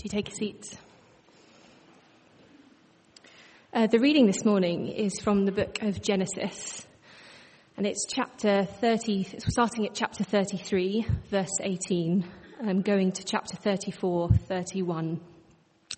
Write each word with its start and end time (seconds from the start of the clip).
Do 0.00 0.08
take 0.08 0.30
a 0.30 0.34
seat? 0.34 0.78
Uh, 3.70 3.86
the 3.86 3.98
reading 3.98 4.24
this 4.24 4.46
morning 4.46 4.86
is 4.88 5.20
from 5.20 5.44
the 5.44 5.52
book 5.52 5.82
of 5.82 6.00
Genesis, 6.00 6.86
and 7.76 7.86
it's 7.86 8.06
chapter 8.08 8.64
30, 8.64 9.24
starting 9.40 9.84
at 9.84 9.94
chapter 9.94 10.24
33, 10.24 11.04
verse 11.28 11.52
18, 11.60 12.24
um, 12.62 12.80
going 12.80 13.12
to 13.12 13.24
chapter 13.24 13.56
34, 13.58 14.30
31. 14.48 15.20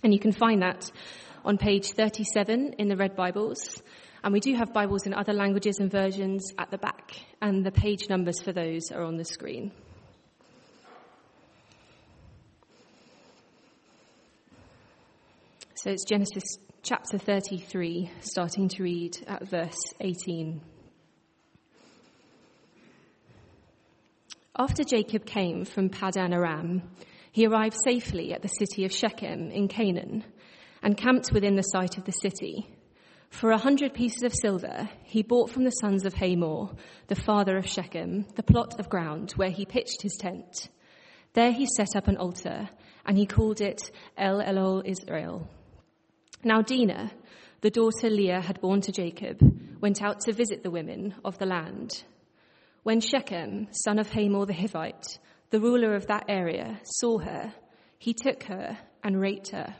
And 0.02 0.12
you 0.12 0.18
can 0.18 0.32
find 0.32 0.62
that 0.62 0.90
on 1.44 1.56
page 1.56 1.92
37 1.92 2.72
in 2.78 2.88
the 2.88 2.96
Red 2.96 3.14
Bibles. 3.14 3.80
And 4.24 4.32
we 4.32 4.40
do 4.40 4.56
have 4.56 4.72
Bibles 4.72 5.06
in 5.06 5.14
other 5.14 5.32
languages 5.32 5.78
and 5.78 5.92
versions 5.92 6.52
at 6.58 6.72
the 6.72 6.78
back, 6.78 7.12
and 7.40 7.64
the 7.64 7.70
page 7.70 8.08
numbers 8.08 8.42
for 8.42 8.50
those 8.50 8.90
are 8.90 9.04
on 9.04 9.16
the 9.16 9.24
screen. 9.24 9.70
So 15.82 15.91
it's 15.91 16.04
Genesis 16.04 16.45
chapter 16.85 17.18
33, 17.18 18.09
starting 18.21 18.68
to 18.68 18.85
read 18.85 19.18
at 19.27 19.49
verse 19.49 19.81
18. 20.00 20.61
After 24.57 24.85
Jacob 24.85 25.27
came 25.27 25.64
from 25.64 25.91
Paddan 25.91 26.32
Aram, 26.32 26.82
he 27.32 27.49
arrived 27.49 27.75
safely 27.85 28.32
at 28.32 28.43
the 28.43 28.49
city 28.49 28.85
of 28.85 28.93
Shechem 28.93 29.50
in 29.50 29.67
Canaan 29.67 30.22
and 30.85 30.96
camped 30.96 31.32
within 31.32 31.57
the 31.57 31.63
site 31.63 31.99
of 31.99 32.05
the 32.05 32.12
city. 32.12 32.64
For 33.30 33.50
a 33.50 33.58
hundred 33.58 33.92
pieces 33.92 34.22
of 34.22 34.33
silver, 34.41 34.89
he 35.03 35.25
bought 35.25 35.50
from 35.50 35.64
the 35.64 35.70
sons 35.70 36.06
of 36.06 36.14
Hamor, 36.14 36.77
the 37.08 37.17
father 37.17 37.56
of 37.56 37.67
Shechem, 37.67 38.27
the 38.36 38.44
plot 38.44 38.78
of 38.78 38.89
ground 38.89 39.33
where 39.33 39.50
he 39.50 39.67
pitched 39.67 40.03
his 40.03 40.17
tent. 40.17 40.69
There 41.33 41.50
he 41.50 41.67
set 41.67 41.97
up 41.97 42.06
an 42.06 42.19
altar, 42.19 42.70
and 43.05 43.19
he 43.19 43.27
called 43.27 43.61
it 43.61 43.91
El 44.17 44.41
Elohe 44.41 44.86
Israel 44.86 45.48
now 46.44 46.62
Dinah, 46.62 47.12
the 47.60 47.70
daughter 47.70 48.10
Leah 48.10 48.40
had 48.40 48.60
borne 48.60 48.80
to 48.82 48.92
Jacob, 48.92 49.40
went 49.80 50.02
out 50.02 50.20
to 50.20 50.32
visit 50.32 50.62
the 50.62 50.70
women 50.70 51.14
of 51.24 51.38
the 51.38 51.46
land. 51.46 52.02
When 52.82 53.00
Shechem, 53.00 53.68
son 53.70 53.98
of 54.00 54.10
Hamor 54.10 54.46
the 54.46 54.52
Hivite, 54.52 55.18
the 55.50 55.60
ruler 55.60 55.94
of 55.94 56.08
that 56.08 56.24
area, 56.28 56.80
saw 56.84 57.18
her, 57.18 57.54
he 57.98 58.14
took 58.14 58.42
her 58.44 58.76
and 59.04 59.20
raped 59.20 59.50
her. 59.50 59.76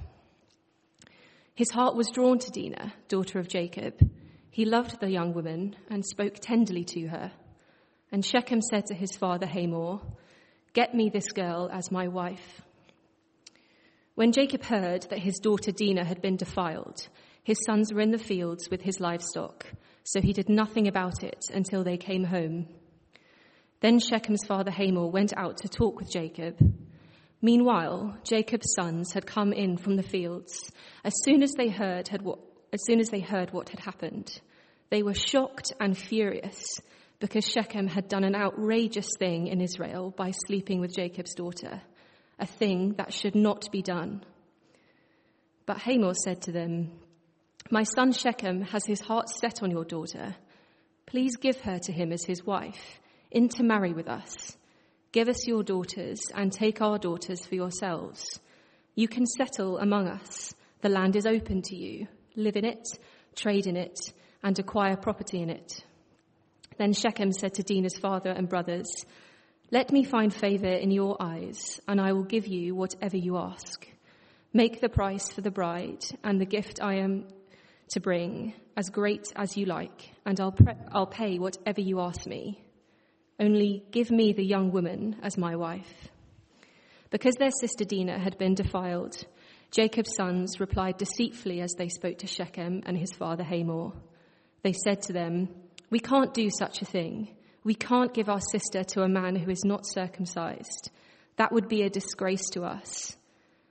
His 1.55 1.71
heart 1.71 1.97
was 1.97 2.11
drawn 2.11 2.39
to 2.39 2.51
Dinah, 2.51 2.93
daughter 3.09 3.41
of 3.41 3.49
Jacob. 3.49 3.95
He 4.51 4.65
loved 4.65 5.01
the 5.01 5.11
young 5.11 5.35
woman 5.35 5.75
and 5.91 6.05
spoke 6.05 6.35
tenderly 6.41 6.85
to 6.85 7.09
her. 7.09 7.33
And 8.13 8.25
Shechem 8.25 8.61
said 8.63 8.87
to 8.87 8.95
his 8.95 9.17
father 9.17 9.47
Hamor, 9.47 10.01
Get 10.73 10.95
me 10.95 11.11
this 11.11 11.33
girl 11.33 11.69
as 11.73 11.91
my 11.91 12.09
wife. 12.09 12.63
When 14.15 14.33
Jacob 14.33 14.63
heard 14.63 15.03
that 15.09 15.21
his 15.21 15.39
daughter 15.39 15.73
Dinah 15.73 16.05
had 16.05 16.21
been 16.21 16.37
defiled, 16.37 17.09
his 17.45 17.57
sons 17.65 17.95
were 17.95 18.03
in 18.03 18.11
the 18.11 18.19
fields 18.19 18.69
with 18.71 18.83
his 18.83 19.01
livestock, 19.01 19.67
so 20.05 20.21
he 20.21 20.35
did 20.35 20.51
nothing 20.51 20.87
about 20.87 21.23
it 21.23 21.43
until 21.53 21.83
they 21.83 21.97
came 21.97 22.25
home. 22.25 22.67
Then 23.81 23.99
Shechem's 23.99 24.45
father 24.47 24.71
Hamor 24.71 25.07
went 25.07 25.33
out 25.35 25.57
to 25.59 25.69
talk 25.69 25.99
with 25.99 26.13
Jacob. 26.13 26.59
Meanwhile, 27.41 28.19
Jacob's 28.23 28.75
sons 28.75 29.15
had 29.15 29.27
come 29.27 29.53
in 29.55 29.79
from 29.79 29.97
the 29.97 30.03
fields. 30.03 30.71
As 31.05 31.15
soon 31.25 31.43
as 31.43 31.53
they 31.53 31.69
heard, 31.69 32.09
had 32.09 32.21
what, 32.21 32.39
as 32.71 32.85
soon 32.85 33.01
as 33.01 33.09
they 33.09 33.21
heard 33.21 33.51
what 33.51 33.71
had 33.71 33.81
happened, 33.81 34.41
they 34.91 35.03
were 35.03 35.15
shocked 35.15 35.73
and 35.81 35.97
furious 35.97 36.63
because 37.19 37.49
Shechem 37.49 37.87
had 37.87 38.09
done 38.09 38.25
an 38.25 38.35
outrageous 38.35 39.09
thing 39.19 39.47
in 39.47 39.63
Israel 39.63 40.13
by 40.15 40.33
sleeping 40.47 40.81
with 40.81 40.95
Jacob's 40.95 41.35
daughter 41.35 41.81
a 42.43 42.47
thing 42.47 42.95
that 42.99 43.15
should 43.15 43.37
not 43.37 43.71
be 43.71 43.81
done. 43.83 44.25
But 45.65 45.79
Hamor 45.79 46.15
said 46.15 46.43
to 46.43 46.53
them, 46.53 46.91
My 47.71 47.85
son 47.85 48.13
Shechem 48.13 48.63
has 48.63 48.85
his 48.85 49.01
heart 49.01 49.29
set 49.29 49.63
on 49.63 49.71
your 49.71 49.85
daughter. 49.85 50.35
Please 51.07 51.37
give 51.37 51.61
her 51.61 51.79
to 51.79 51.93
him 51.93 52.13
as 52.13 52.25
his 52.25 52.45
wife, 52.45 53.01
intermarry 53.31 53.93
with 53.93 54.09
us. 54.09 54.57
Give 55.13 55.29
us 55.29 55.47
your 55.47 55.63
daughters 55.63 56.21
and 56.35 56.53
take 56.53 56.83
our 56.83 56.99
daughters 56.99 57.47
for 57.47 57.55
yourselves. 57.55 58.41
You 58.97 59.07
can 59.07 59.25
settle 59.25 59.79
among 59.79 60.09
us. 60.09 60.53
The 60.81 60.89
land 60.89 61.15
is 61.15 61.27
open 61.27 61.63
to 61.63 61.77
you. 61.77 62.09
Live 62.35 62.57
in 62.57 62.65
it, 62.65 62.89
trade 63.37 63.69
in 63.69 63.77
it, 63.77 64.13
and 64.43 64.59
acquire 64.59 64.97
property 64.97 65.41
in 65.43 65.51
it. 65.51 65.85
Then 66.77 66.93
Shechem 66.93 67.31
said 67.31 67.55
to 67.55 67.63
Dinah's 67.63 67.99
father 67.99 68.31
and 68.31 68.49
brothers, 68.49 68.91
let 69.73 69.91
me 69.91 70.05
find 70.05 70.35
favor 70.35 70.67
in 70.67 70.91
your 70.91 71.17
eyes, 71.19 71.81
and 71.89 71.99
I 71.99 72.13
will 72.13 72.25
give 72.25 72.47
you 72.47 72.75
whatever 72.75 73.17
you 73.17 73.39
ask. 73.39 73.89
Make 74.53 74.83
the 74.83 74.91
price 74.91 75.33
for 75.33 75.41
the 75.41 75.51
bride 75.51 76.05
and 76.23 76.39
the 76.39 76.45
gift 76.45 76.83
I 76.83 76.97
am 76.97 77.25
to 77.93 78.01
bring 78.01 78.53
as 78.77 78.91
great 78.91 79.33
as 79.35 79.57
you 79.57 79.65
like, 79.65 80.11
and 80.27 80.39
I'll, 80.39 80.53
pre- 80.53 80.75
I'll 80.93 81.07
pay 81.07 81.39
whatever 81.39 81.81
you 81.81 82.01
ask 82.01 82.27
me. 82.27 82.63
Only 83.41 83.83
give 83.91 84.11
me 84.11 84.35
the 84.35 84.45
young 84.45 84.73
woman 84.73 85.17
as 85.23 85.39
my 85.39 85.57
wife. 85.57 86.11
Because 87.09 87.37
their 87.37 87.51
sister 87.51 87.87
Dinah 87.87 88.19
had 88.19 88.37
been 88.37 88.55
defiled, 88.55 89.25
Jacob's 89.71 90.15
sons 90.15 90.61
replied 90.61 90.99
deceitfully 90.99 91.63
as 91.63 91.73
they 91.79 91.89
spoke 91.89 92.19
to 92.19 92.27
Shechem 92.27 92.83
and 92.85 92.99
his 92.99 93.13
father 93.15 93.43
Hamor. 93.43 93.93
They 94.63 94.75
said 94.75 95.01
to 95.05 95.15
them, 95.15 95.49
We 95.89 95.99
can't 95.99 96.35
do 96.35 96.51
such 96.51 96.83
a 96.83 96.87
thing. 96.87 97.35
We 97.65 97.75
can't 97.75 98.13
give 98.13 98.29
our 98.29 98.41
sister 98.41 98.83
to 98.83 99.03
a 99.03 99.09
man 99.09 99.37
who 99.37 99.51
is 99.51 99.65
not 99.65 99.87
circumcised. 99.87 100.91
That 101.37 101.53
would 101.53 101.69
be 101.69 101.83
a 101.83 101.91
disgrace 101.91 102.49
to 102.51 102.63
us. 102.65 103.17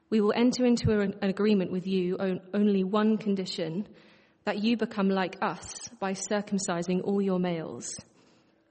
We 0.09 0.21
will 0.21 0.33
enter 0.35 0.65
into 0.65 0.99
an 0.99 1.15
agreement 1.21 1.71
with 1.71 1.87
you 1.87 2.17
on 2.17 2.41
only 2.53 2.83
one 2.83 3.17
condition 3.17 3.87
that 4.45 4.63
you 4.63 4.77
become 4.77 5.09
like 5.09 5.37
us 5.41 5.89
by 5.99 6.13
circumcising 6.13 7.01
all 7.03 7.21
your 7.21 7.39
males. 7.39 7.93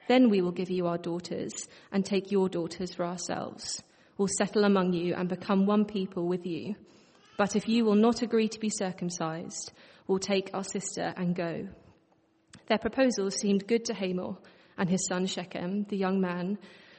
Then 0.09 0.31
we 0.31 0.41
will 0.41 0.53
give 0.53 0.71
you 0.71 0.87
our 0.87 0.99
daughters 0.99 1.53
and 1.93 2.05
take 2.05 2.33
your 2.33 2.49
daughters 2.49 2.95
for 2.95 3.05
ourselves. 3.05 3.83
We'll 4.17 4.29
settle 4.29 4.65
among 4.65 4.93
you 4.95 5.15
and 5.15 5.29
become 5.29 5.67
one 5.67 5.85
people 5.85 6.27
with 6.27 6.47
you. 6.47 6.75
But 7.39 7.57
if 7.57 7.69
you 7.69 7.85
will 7.85 7.95
not 7.95 8.23
agree 8.23 8.49
to 8.49 8.61
be 8.61 8.71
circumcised, 8.71 9.73
we'll 10.07 10.19
take 10.19 10.51
our 10.53 10.65
sister 10.65 11.13
and 11.17 11.35
go. 11.35 11.69
Their 12.69 12.79
proposal 12.79 13.31
seemed 13.31 13.67
good 13.67 13.85
to 13.87 13.95
Hamor 13.95 14.37
and 14.81 14.89
his 14.89 15.05
son 15.07 15.27
Shechem, 15.27 15.85
the 15.91 15.97
young 15.99 16.23
man 16.23 16.59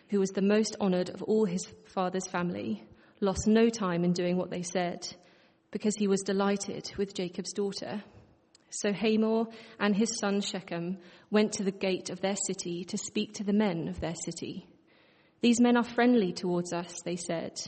who 0.09 0.19
was 0.19 0.30
the 0.30 0.42
most 0.42 0.75
honored 0.80 1.09
of 1.09 1.24
all 1.24 1.46
his 1.46 1.66
father's 1.88 2.28
family, 2.28 2.84
lost 3.22 3.47
no 3.47 3.69
time 3.69 4.03
in 4.03 4.14
doing 4.14 4.38
what 4.38 4.52
they 4.52 4.62
said 4.62 5.08
because 5.72 5.96
he 5.96 6.08
was 6.08 6.22
delighted 6.22 6.91
with 6.97 7.16
Jacob's 7.16 7.53
daughter. 7.53 8.03
So 8.70 8.94
Hamor 8.94 9.46
and 9.80 9.96
his 9.96 10.16
son 10.20 10.41
Shechem 10.41 11.00
went 11.31 11.53
to 11.53 11.64
the 11.64 11.72
gate 11.72 12.12
of 12.12 12.22
their 12.22 12.36
city 12.36 12.84
to 12.86 12.97
speak 12.97 13.34
to 13.34 13.44
the 13.44 13.52
men 13.52 13.88
of 13.88 14.00
their 14.00 14.16
city. 14.16 14.68
These 15.41 15.59
men 15.59 15.75
are 15.75 15.84
friendly 15.84 16.34
towards 16.34 16.74
us, 16.74 17.02
they 17.03 17.16
said. 17.16 17.59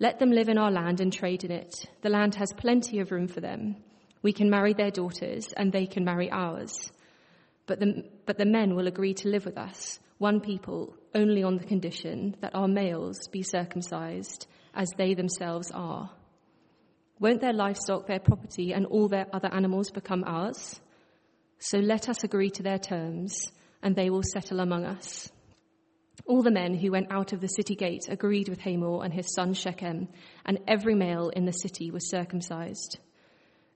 Let 0.00 0.18
them 0.18 0.30
live 0.30 0.48
in 0.48 0.56
our 0.56 0.70
land 0.70 1.02
and 1.02 1.12
trade 1.12 1.44
in 1.44 1.50
it. 1.50 1.74
The 2.00 2.08
land 2.08 2.36
has 2.36 2.54
plenty 2.56 3.00
of 3.00 3.12
room 3.12 3.28
for 3.28 3.42
them. 3.42 3.76
We 4.22 4.32
can 4.32 4.48
marry 4.48 4.72
their 4.72 4.90
daughters 4.90 5.52
and 5.54 5.72
they 5.72 5.86
can 5.86 6.06
marry 6.06 6.30
ours. 6.30 6.90
But 7.66 7.80
the, 7.80 8.04
but 8.26 8.38
the 8.38 8.46
men 8.46 8.74
will 8.74 8.86
agree 8.86 9.14
to 9.14 9.28
live 9.28 9.44
with 9.44 9.58
us, 9.58 9.98
one 10.18 10.40
people, 10.40 10.94
only 11.14 11.42
on 11.42 11.56
the 11.56 11.64
condition 11.64 12.36
that 12.40 12.54
our 12.54 12.68
males 12.68 13.28
be 13.28 13.42
circumcised 13.42 14.46
as 14.74 14.88
they 14.96 15.14
themselves 15.14 15.70
are. 15.72 16.10
Won't 17.18 17.40
their 17.40 17.52
livestock, 17.52 18.06
their 18.06 18.20
property, 18.20 18.72
and 18.72 18.86
all 18.86 19.08
their 19.08 19.26
other 19.32 19.52
animals 19.52 19.90
become 19.90 20.22
ours? 20.26 20.80
So 21.58 21.78
let 21.78 22.08
us 22.08 22.22
agree 22.22 22.50
to 22.50 22.62
their 22.62 22.78
terms, 22.78 23.50
and 23.82 23.96
they 23.96 24.10
will 24.10 24.22
settle 24.22 24.60
among 24.60 24.84
us. 24.84 25.30
All 26.26 26.42
the 26.42 26.50
men 26.50 26.74
who 26.74 26.92
went 26.92 27.10
out 27.10 27.32
of 27.32 27.40
the 27.40 27.48
city 27.48 27.74
gate 27.74 28.06
agreed 28.08 28.48
with 28.48 28.60
Hamor 28.60 29.04
and 29.04 29.12
his 29.12 29.32
son 29.34 29.54
Shechem, 29.54 30.08
and 30.44 30.58
every 30.68 30.94
male 30.94 31.30
in 31.30 31.46
the 31.46 31.52
city 31.52 31.90
was 31.90 32.10
circumcised. 32.10 32.98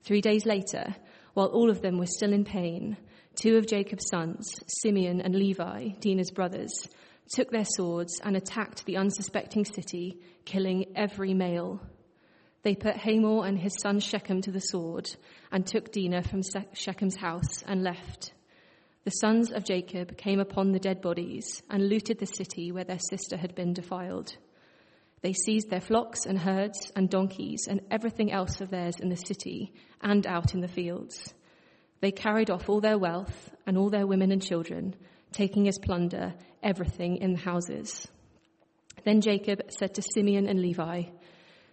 Three 0.03 0.21
days 0.21 0.45
later, 0.45 0.95
while 1.33 1.47
all 1.47 1.69
of 1.69 1.81
them 1.81 1.97
were 1.97 2.07
still 2.07 2.33
in 2.33 2.45
pain, 2.45 2.97
Two 3.35 3.57
of 3.57 3.67
Jacob's 3.67 4.07
sons, 4.09 4.59
Simeon 4.67 5.21
and 5.21 5.33
Levi, 5.33 5.89
Dinah's 5.99 6.31
brothers, 6.31 6.87
took 7.33 7.49
their 7.49 7.65
swords 7.65 8.19
and 8.23 8.35
attacked 8.35 8.85
the 8.85 8.97
unsuspecting 8.97 9.65
city, 9.65 10.19
killing 10.45 10.85
every 10.95 11.33
male. 11.33 11.81
They 12.63 12.75
put 12.75 12.97
Hamor 12.97 13.45
and 13.45 13.57
his 13.57 13.73
son 13.81 13.99
Shechem 13.99 14.41
to 14.41 14.51
the 14.51 14.59
sword 14.59 15.09
and 15.51 15.65
took 15.65 15.91
Dinah 15.91 16.23
from 16.23 16.41
Shechem's 16.73 17.15
house 17.15 17.63
and 17.65 17.83
left. 17.83 18.33
The 19.03 19.11
sons 19.11 19.51
of 19.51 19.65
Jacob 19.65 20.15
came 20.17 20.39
upon 20.39 20.71
the 20.71 20.79
dead 20.79 21.01
bodies 21.01 21.63
and 21.69 21.89
looted 21.89 22.19
the 22.19 22.27
city 22.27 22.71
where 22.71 22.83
their 22.83 22.99
sister 22.99 23.35
had 23.35 23.55
been 23.55 23.73
defiled. 23.73 24.35
They 25.21 25.33
seized 25.33 25.69
their 25.69 25.81
flocks 25.81 26.25
and 26.25 26.37
herds 26.37 26.91
and 26.95 27.09
donkeys 27.09 27.67
and 27.67 27.81
everything 27.89 28.31
else 28.31 28.61
of 28.61 28.69
theirs 28.69 28.99
in 28.99 29.09
the 29.09 29.15
city 29.15 29.73
and 30.01 30.27
out 30.27 30.53
in 30.53 30.61
the 30.61 30.67
fields. 30.67 31.33
They 32.01 32.11
carried 32.11 32.49
off 32.49 32.67
all 32.67 32.81
their 32.81 32.97
wealth 32.97 33.51
and 33.65 33.77
all 33.77 33.89
their 33.89 34.07
women 34.07 34.31
and 34.31 34.41
children, 34.41 34.95
taking 35.31 35.67
as 35.67 35.77
plunder 35.77 36.33
everything 36.61 37.17
in 37.17 37.33
the 37.33 37.39
houses. 37.39 38.07
Then 39.05 39.21
Jacob 39.21 39.71
said 39.71 39.95
to 39.95 40.01
Simeon 40.01 40.47
and 40.47 40.61
Levi, 40.61 41.03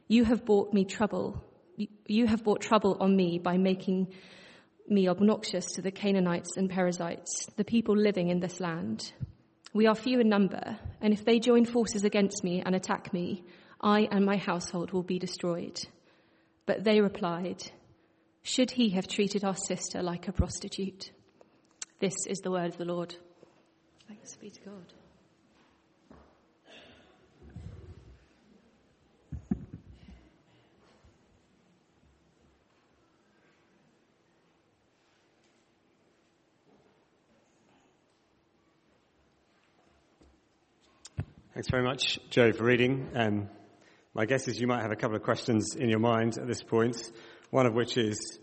You 0.07 0.25
have 0.25 0.45
brought 0.45 0.73
me 0.73 0.85
trouble. 0.85 1.43
You 2.07 2.27
have 2.27 2.45
brought 2.45 2.61
trouble 2.61 2.97
on 3.01 3.17
me 3.17 3.39
by 3.39 3.57
making 3.57 4.13
me 4.87 5.09
obnoxious 5.09 5.67
to 5.73 5.83
the 5.83 5.91
Canaanites 5.91 6.57
and 6.57 6.71
Perizzites, 6.71 7.47
the 7.57 7.65
people 7.65 7.97
living 7.97 8.29
in 8.29 8.41
this 8.41 8.61
land. 8.61 9.13
We 9.75 9.87
are 9.87 9.95
few 9.95 10.21
in 10.21 10.29
number, 10.29 10.79
and 11.01 11.13
if 11.13 11.25
they 11.25 11.39
join 11.39 11.67
forces 11.67 12.05
against 12.05 12.43
me 12.43 12.63
and 12.65 12.75
attack 12.75 13.13
me, 13.13 13.45
I 13.81 14.09
and 14.11 14.25
my 14.25 14.37
household 14.37 14.93
will 14.93 15.03
be 15.03 15.19
destroyed. 15.19 15.79
But 16.65 16.85
they 16.85 17.01
replied, 17.01 17.71
Should 18.49 18.71
he 18.71 18.89
have 18.91 19.07
treated 19.07 19.45
our 19.45 19.55
sister 19.55 20.03
like 20.03 20.27
a 20.27 20.33
prostitute? 20.33 21.13
This 22.01 22.15
is 22.27 22.39
the 22.39 22.51
word 22.51 22.69
of 22.69 22.79
the 22.79 22.87
Lord. 22.87 23.15
Thanks 24.09 24.37
be 24.37 24.49
to 24.49 24.61
God. 24.63 24.93
Thanks 41.53 41.69
very 41.69 41.83
much, 41.83 42.19
Joe, 42.31 42.53
for 42.53 42.65
reading. 42.65 43.11
Um, 43.15 43.51
my 44.15 44.25
guess 44.25 44.49
is 44.49 44.59
you 44.59 44.67
might 44.67 44.81
have 44.81 44.91
a 44.91 44.97
couple 44.97 45.17
of 45.17 45.23
questions 45.23 45.75
in 45.77 45.91
your 45.91 46.01
mind 46.01 46.39
at 46.39 46.47
this 46.47 46.63
point. 46.63 46.97
One 47.51 47.65
of 47.65 47.73
which 47.73 47.97
is, 47.97 48.39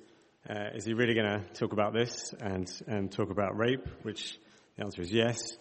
uh, 0.50 0.70
is 0.74 0.86
he 0.86 0.96
really 0.96 1.14
going 1.14 1.28
to 1.28 1.44
talk 1.54 1.74
about 1.74 1.94
this 1.94 2.34
and, 2.40 2.68
and 2.88 3.12
talk 3.12 3.30
about 3.30 3.56
rape? 3.56 3.88
Which 4.02 4.40
the 4.76 4.84
answer 4.84 5.04
is 5.04 5.12
yes. 5.12 5.58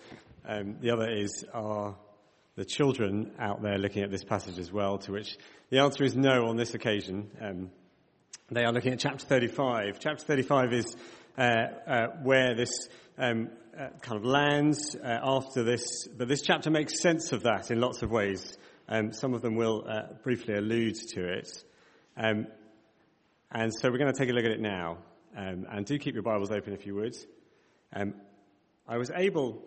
Um, 0.49 0.77
the 0.81 0.93
other 0.93 1.11
is, 1.11 1.45
are 1.53 1.95
the 2.57 2.65
children 2.65 3.33
out 3.39 3.61
there 3.61 3.77
looking 3.77 4.03
at 4.03 4.11
this 4.11 4.25
passage 4.25 4.59
as 4.59 4.73
well? 4.73 4.97
To 4.97 5.13
which 5.13 5.37
the 5.69 5.81
answer 5.81 6.05
is 6.05 6.17
no 6.17 6.47
on 6.47 6.57
this 6.57 6.73
occasion. 6.73 7.31
Um, 7.39 7.71
they 8.51 8.65
are 8.65 8.73
looking 8.73 8.95
at 8.95 8.99
chapter 9.01 9.27
35. 9.27 9.99
Chapter 10.01 10.25
35 10.25 10.73
is 10.73 10.97
uh, 11.37 11.43
uh, 11.43 12.07
where 12.23 12.55
this 12.55 12.89
um, 13.19 13.51
uh, 13.79 13.89
kind 14.01 14.17
of 14.17 14.25
lands 14.25 14.97
uh, 14.97 15.19
after 15.23 15.63
this, 15.63 16.09
but 16.17 16.29
this 16.29 16.41
chapter 16.41 16.71
makes 16.71 16.99
sense 16.99 17.33
of 17.33 17.43
that 17.43 17.71
in 17.71 17.79
lots 17.79 18.01
of 18.03 18.11
ways. 18.11 18.57
Um, 18.89 19.13
some 19.13 19.35
of 19.35 19.43
them 19.43 19.57
will 19.57 19.85
uh, 19.87 20.15
briefly 20.23 20.55
allude 20.55 20.97
to 21.13 21.29
it. 21.29 21.63
Um, 22.17 22.47
and 23.55 23.73
so 23.73 23.89
we're 23.89 23.99
going 23.99 24.13
to 24.13 24.19
take 24.19 24.31
a 24.31 24.33
look 24.33 24.45
at 24.45 24.51
it 24.51 24.61
now. 24.61 24.99
Um, 25.37 25.67
and 25.71 25.87
do 25.87 25.97
keep 25.97 26.15
your 26.15 26.25
Bibles 26.25 26.51
open 26.51 26.73
if 26.73 26.87
you 26.87 26.97
would. 26.97 27.15
Um, 27.93 28.15
I 28.89 28.99
was 28.99 29.13
able, 29.15 29.63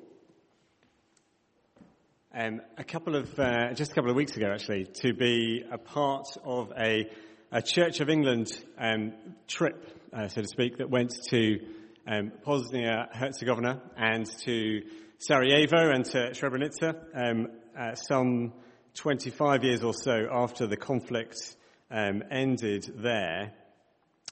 um, 2.35 2.61
a 2.77 2.83
couple 2.83 3.15
of, 3.15 3.39
uh, 3.39 3.73
just 3.73 3.91
a 3.93 3.95
couple 3.95 4.09
of 4.09 4.17
weeks 4.17 4.35
ago 4.35 4.51
actually, 4.51 4.87
to 5.01 5.13
be 5.13 5.63
a 5.71 5.77
part 5.77 6.27
of 6.43 6.73
a, 6.77 7.09
a 7.51 7.61
Church 7.61 8.01
of 8.01 8.09
England 8.09 8.51
um, 8.77 9.13
trip, 9.47 9.87
uh, 10.11 10.27
so 10.27 10.41
to 10.41 10.47
speak, 10.47 10.77
that 10.79 10.89
went 10.89 11.13
to 11.29 11.57
um, 12.07 12.33
Bosnia 12.43 13.07
Herzegovina 13.13 13.81
and 13.95 14.25
to 14.43 14.81
Sarajevo 15.17 15.91
and 15.91 16.03
to 16.05 16.31
Srebrenica, 16.31 16.93
um, 17.15 17.47
uh, 17.77 17.95
some 17.95 18.51
25 18.95 19.63
years 19.63 19.81
or 19.81 19.93
so 19.93 20.27
after 20.29 20.67
the 20.67 20.77
conflict 20.77 21.55
um, 21.89 22.21
ended 22.29 22.85
there. 22.97 23.53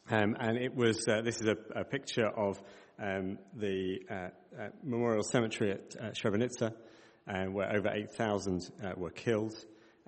Um, 0.10 0.36
and 0.40 0.58
it 0.58 0.76
was, 0.76 1.08
uh, 1.08 1.22
this 1.22 1.42
is 1.42 1.48
a, 1.48 1.58
a 1.80 1.84
picture 1.84 2.28
of 2.28 2.62
um, 3.02 3.40
the 3.56 4.00
uh, 4.10 4.14
uh, 4.14 4.70
memorial 4.84 5.24
cemetery 5.24 5.72
at 5.72 5.96
uh, 6.00 6.12
Srebrenica, 6.12 6.74
uh, 7.28 7.46
where 7.46 7.76
over 7.76 7.90
8,000 7.90 8.70
uh, 8.84 8.92
were 8.96 9.10
killed. 9.10 9.56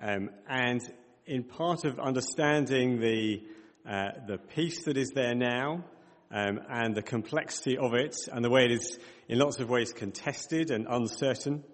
Um, 0.00 0.30
and 0.48 0.80
in 1.26 1.42
part 1.42 1.84
of 1.84 1.98
understanding 1.98 3.00
the, 3.00 3.42
the 3.84 4.38
peace 4.54 4.84
that 4.84 4.96
is 4.96 5.10
there 5.10 5.34
now, 5.34 5.84
um, 6.30 6.60
and 6.68 6.94
the 6.94 7.02
complexity 7.02 7.76
of 7.78 7.94
it 7.94 8.14
and 8.32 8.44
the 8.44 8.50
way 8.50 8.66
it 8.66 8.72
is 8.72 8.98
in 9.28 9.38
lots 9.38 9.58
of 9.58 9.68
ways 9.68 9.92
contested 9.92 10.70
and 10.70 10.86
uncertain. 10.88 11.64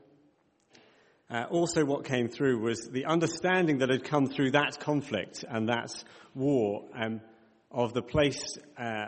Uh, 1.30 1.44
also 1.50 1.84
what 1.84 2.04
came 2.04 2.28
through 2.28 2.60
was 2.60 2.88
the 2.88 3.06
understanding 3.06 3.78
that 3.78 3.88
had 3.88 4.04
come 4.04 4.26
through 4.26 4.52
that 4.52 4.78
conflict 4.78 5.44
and 5.48 5.68
that 5.68 5.90
war 6.34 6.84
um, 6.94 7.20
of 7.74 7.92
the 7.92 8.02
place 8.02 8.56
uh, 8.78 9.06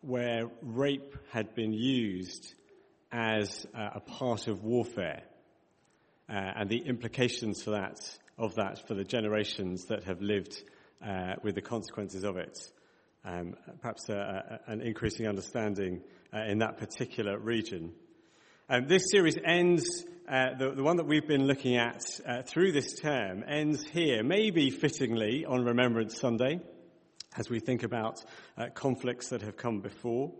where 0.00 0.50
rape 0.62 1.14
had 1.30 1.54
been 1.54 1.72
used 1.72 2.54
as 3.12 3.66
uh, 3.74 3.90
a 3.94 4.00
part 4.00 4.48
of 4.48 4.64
warfare 4.64 5.22
uh, 6.28 6.32
and 6.32 6.70
the 6.70 6.78
implications 6.78 7.62
for 7.62 7.72
that 7.72 8.00
of 8.38 8.54
that 8.54 8.88
for 8.88 8.94
the 8.94 9.04
generations 9.04 9.84
that 9.86 10.04
have 10.04 10.22
lived 10.22 10.62
uh, 11.06 11.34
with 11.42 11.54
the 11.54 11.60
consequences 11.60 12.24
of 12.24 12.38
it 12.38 12.58
um, 13.24 13.54
perhaps 13.82 14.08
a, 14.08 14.60
a, 14.66 14.72
an 14.72 14.80
increasing 14.80 15.28
understanding 15.28 16.00
uh, 16.32 16.44
in 16.44 16.58
that 16.58 16.78
particular 16.78 17.38
region. 17.38 17.92
Um, 18.68 18.86
this 18.86 19.10
series 19.10 19.36
ends, 19.44 20.06
uh, 20.26 20.54
the, 20.58 20.70
the, 20.70 20.82
one 20.82 20.96
that 20.96 21.06
we've 21.06 21.26
been 21.26 21.46
looking 21.46 21.76
at 21.76 22.02
uh, 22.26 22.42
through 22.42 22.72
this 22.72 22.94
term 22.94 23.44
ends 23.46 23.84
here, 23.84 24.22
maybe 24.22 24.70
fittingly 24.70 25.44
on 25.44 25.64
Remembrance 25.64 26.18
Sunday, 26.18 26.60
as 27.36 27.48
we 27.48 27.60
think 27.60 27.82
about 27.82 28.24
uh, 28.58 28.66
conflicts 28.74 29.28
that 29.28 29.42
have 29.42 29.56
come 29.56 29.80
before. 29.80 30.32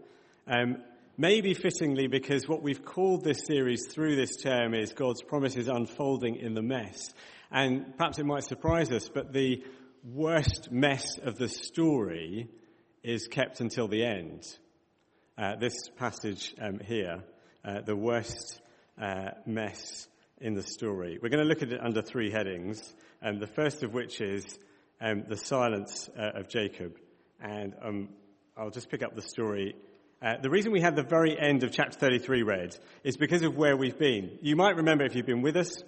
Um, 0.47 0.79
maybe 1.17 1.55
fittingly 1.55 2.09
because 2.09 2.49
what 2.49 2.63
we've 2.63 2.85
called 2.85 3.23
this 3.23 3.43
series 3.47 3.87
through 3.87 4.17
this 4.17 4.37
term 4.37 4.75
is 4.75 4.93
God's 4.93 5.23
promises 5.23 5.69
unfolding 5.69 6.37
in 6.37 6.55
the 6.55 6.63
mess. 6.63 7.13
And 7.51 7.97
perhaps 7.97 8.19
it 8.19 8.27
might 8.27 8.45
surprise 8.45 8.91
us, 8.91 9.09
but 9.09 9.33
the 9.33 9.63
worst 10.05 10.71
mess 10.71 11.19
of 11.19 11.37
the 11.37 11.49
story 11.49 12.49
is 13.03 13.29
kept 13.29 13.61
until 13.61 13.89
the 13.89 14.05
end. 14.05 14.47
Uh, 15.39 15.57
this 15.57 15.75
passage 15.97 16.55
um, 16.61 16.81
here, 16.81 17.23
uh, 17.65 17.81
the 17.81 17.97
worst 17.97 18.61
uh, 19.01 19.31
mess 19.47 20.07
in 20.41 20.55
the 20.55 20.63
story. 20.63 21.19
We're 21.21 21.29
going 21.29 21.43
to 21.43 21.49
look 21.49 21.63
at 21.63 21.73
it 21.73 21.81
under 21.81 22.03
three 22.03 22.31
headings, 22.31 22.95
and 23.23 23.41
the 23.41 23.47
first 23.47 23.83
of 23.83 23.93
which 23.95 24.21
is 24.21 24.59
um, 25.01 25.25
the 25.29 25.37
silence 25.37 26.09
uh, 26.19 26.39
of 26.39 26.49
Jacob. 26.49 26.97
And 27.41 27.75
um, 27.83 28.09
I'll 28.57 28.71
just 28.71 28.91
pick 28.91 29.03
up 29.03 29.15
the 29.15 29.23
story. 29.23 29.75
Uh, 30.23 30.37
the 30.43 30.51
reason 30.51 30.73
we 30.73 30.81
had 30.81 30.97
the 30.97 31.03
very 31.03 31.39
end 31.39 31.63
of 31.63 31.73
chapter 31.73 31.99
33 31.99 32.43
read 32.43 32.77
is 33.05 33.17
because 33.17 33.43
of 33.43 33.57
where 33.57 33.77
we've 33.77 33.99
been. 33.99 34.39
You 34.43 34.55
might 34.57 34.77
remember 34.77 35.05
if 35.05 35.15
you've 35.15 35.27
been 35.27 35.43
with 35.43 35.57
us, 35.57 35.83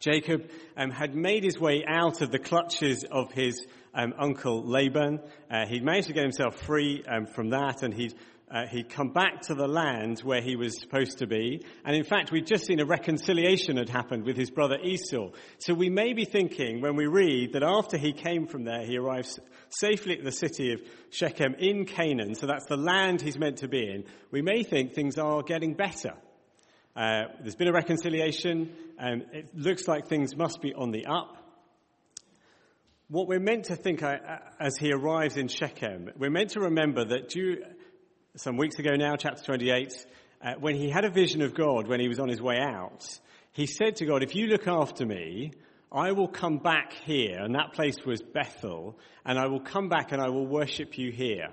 Jacob 0.00 0.50
um, 0.76 0.90
had 0.90 1.14
made 1.14 1.44
his 1.44 1.60
way 1.60 1.84
out 1.86 2.22
of 2.22 2.32
the 2.32 2.40
clutches 2.40 3.04
of 3.04 3.30
his 3.30 3.64
um, 3.94 4.12
uncle 4.18 4.64
Laban. 4.64 5.20
Uh, 5.48 5.64
he'd 5.66 5.84
managed 5.84 6.08
to 6.08 6.12
get 6.12 6.24
himself 6.24 6.56
free 6.56 7.04
um, 7.06 7.26
from 7.26 7.50
that 7.50 7.84
and 7.84 7.94
he'd 7.94 8.14
uh, 8.52 8.66
he'd 8.66 8.90
come 8.90 9.08
back 9.08 9.40
to 9.40 9.54
the 9.54 9.66
land 9.66 10.20
where 10.20 10.42
he 10.42 10.56
was 10.56 10.78
supposed 10.78 11.18
to 11.18 11.26
be. 11.26 11.64
And 11.84 11.96
in 11.96 12.04
fact, 12.04 12.30
we've 12.30 12.44
just 12.44 12.66
seen 12.66 12.80
a 12.80 12.84
reconciliation 12.84 13.78
had 13.78 13.88
happened 13.88 14.24
with 14.24 14.36
his 14.36 14.50
brother 14.50 14.76
Esau. 14.82 15.30
So 15.58 15.72
we 15.72 15.88
may 15.88 16.12
be 16.12 16.26
thinking 16.26 16.82
when 16.82 16.94
we 16.94 17.06
read 17.06 17.54
that 17.54 17.62
after 17.62 17.96
he 17.96 18.12
came 18.12 18.46
from 18.46 18.64
there, 18.64 18.84
he 18.84 18.98
arrives 18.98 19.40
safely 19.70 20.18
at 20.18 20.24
the 20.24 20.32
city 20.32 20.72
of 20.72 20.82
Shechem 21.10 21.54
in 21.58 21.86
Canaan. 21.86 22.34
So 22.34 22.46
that's 22.46 22.66
the 22.66 22.76
land 22.76 23.22
he's 23.22 23.38
meant 23.38 23.58
to 23.58 23.68
be 23.68 23.88
in. 23.88 24.04
We 24.30 24.42
may 24.42 24.64
think 24.64 24.92
things 24.92 25.16
are 25.16 25.42
getting 25.42 25.72
better. 25.72 26.12
Uh, 26.94 27.22
there's 27.40 27.56
been 27.56 27.68
a 27.68 27.72
reconciliation 27.72 28.70
and 28.98 29.24
it 29.32 29.56
looks 29.56 29.88
like 29.88 30.08
things 30.08 30.36
must 30.36 30.60
be 30.60 30.74
on 30.74 30.90
the 30.90 31.06
up 31.06 31.38
what 33.08 33.28
we're 33.28 33.40
meant 33.40 33.66
to 33.66 33.76
think 33.76 34.02
uh, 34.02 34.16
as 34.58 34.78
he 34.78 34.90
arrives 34.90 35.36
in 35.36 35.46
Shechem, 35.46 36.08
we're 36.16 36.30
meant 36.30 36.52
to 36.52 36.60
remember 36.60 37.04
that 37.04 37.28
due, 37.28 37.62
some 38.36 38.56
weeks 38.56 38.78
ago 38.78 38.96
now, 38.96 39.14
chapter 39.16 39.44
28, 39.44 40.06
uh, 40.40 40.54
when 40.58 40.74
he 40.74 40.88
had 40.88 41.04
a 41.04 41.10
vision 41.10 41.42
of 41.42 41.52
God 41.52 41.86
when 41.86 42.00
he 42.00 42.08
was 42.08 42.18
on 42.18 42.30
his 42.30 42.40
way 42.40 42.58
out, 42.58 43.06
he 43.52 43.66
said 43.66 43.96
to 43.96 44.06
God, 44.06 44.22
if 44.22 44.34
you 44.34 44.46
look 44.46 44.66
after 44.66 45.04
me, 45.04 45.52
I 45.92 46.12
will 46.12 46.28
come 46.28 46.56
back 46.56 46.94
here, 47.04 47.38
and 47.38 47.54
that 47.54 47.74
place 47.74 47.96
was 48.06 48.22
Bethel, 48.22 48.98
and 49.26 49.38
I 49.38 49.48
will 49.48 49.60
come 49.60 49.90
back 49.90 50.12
and 50.12 50.22
I 50.22 50.30
will 50.30 50.46
worship 50.46 50.96
you 50.96 51.12
here. 51.12 51.48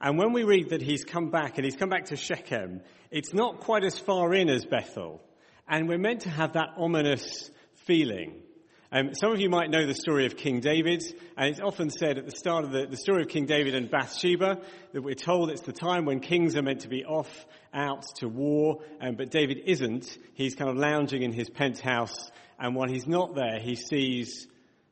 And 0.00 0.18
when 0.18 0.32
we 0.32 0.42
read 0.42 0.70
that 0.70 0.82
he's 0.82 1.04
come 1.04 1.30
back 1.30 1.58
and 1.58 1.64
he's 1.64 1.76
come 1.76 1.90
back 1.90 2.06
to 2.06 2.16
Shechem, 2.16 2.80
it's 3.12 3.32
not 3.32 3.60
quite 3.60 3.84
as 3.84 4.00
far 4.00 4.34
in 4.34 4.48
as 4.48 4.64
Bethel. 4.64 5.22
And 5.68 5.88
we're 5.88 5.98
meant 5.98 6.22
to 6.22 6.30
have 6.30 6.54
that 6.54 6.70
ominous 6.76 7.52
feeling. 7.86 8.34
Um, 8.90 9.12
some 9.12 9.32
of 9.32 9.38
you 9.38 9.50
might 9.50 9.68
know 9.68 9.86
the 9.86 9.92
story 9.92 10.24
of 10.24 10.38
King 10.38 10.60
David, 10.60 11.04
and 11.36 11.50
it's 11.50 11.60
often 11.60 11.90
said 11.90 12.16
at 12.16 12.24
the 12.24 12.34
start 12.34 12.64
of 12.64 12.70
the, 12.70 12.86
the 12.86 12.96
story 12.96 13.20
of 13.20 13.28
King 13.28 13.44
David 13.44 13.74
and 13.74 13.90
Bathsheba 13.90 14.62
that 14.94 15.02
we're 15.02 15.14
told 15.14 15.50
it's 15.50 15.60
the 15.60 15.74
time 15.74 16.06
when 16.06 16.20
kings 16.20 16.56
are 16.56 16.62
meant 16.62 16.80
to 16.80 16.88
be 16.88 17.04
off 17.04 17.28
out 17.74 18.06
to 18.16 18.28
war, 18.28 18.78
um, 19.02 19.16
but 19.16 19.30
David 19.30 19.60
isn't. 19.66 20.16
He's 20.32 20.54
kind 20.54 20.70
of 20.70 20.78
lounging 20.78 21.20
in 21.20 21.34
his 21.34 21.50
penthouse, 21.50 22.30
and 22.58 22.74
while 22.74 22.88
he's 22.88 23.06
not 23.06 23.34
there, 23.34 23.60
he 23.60 23.74
sees 23.74 24.48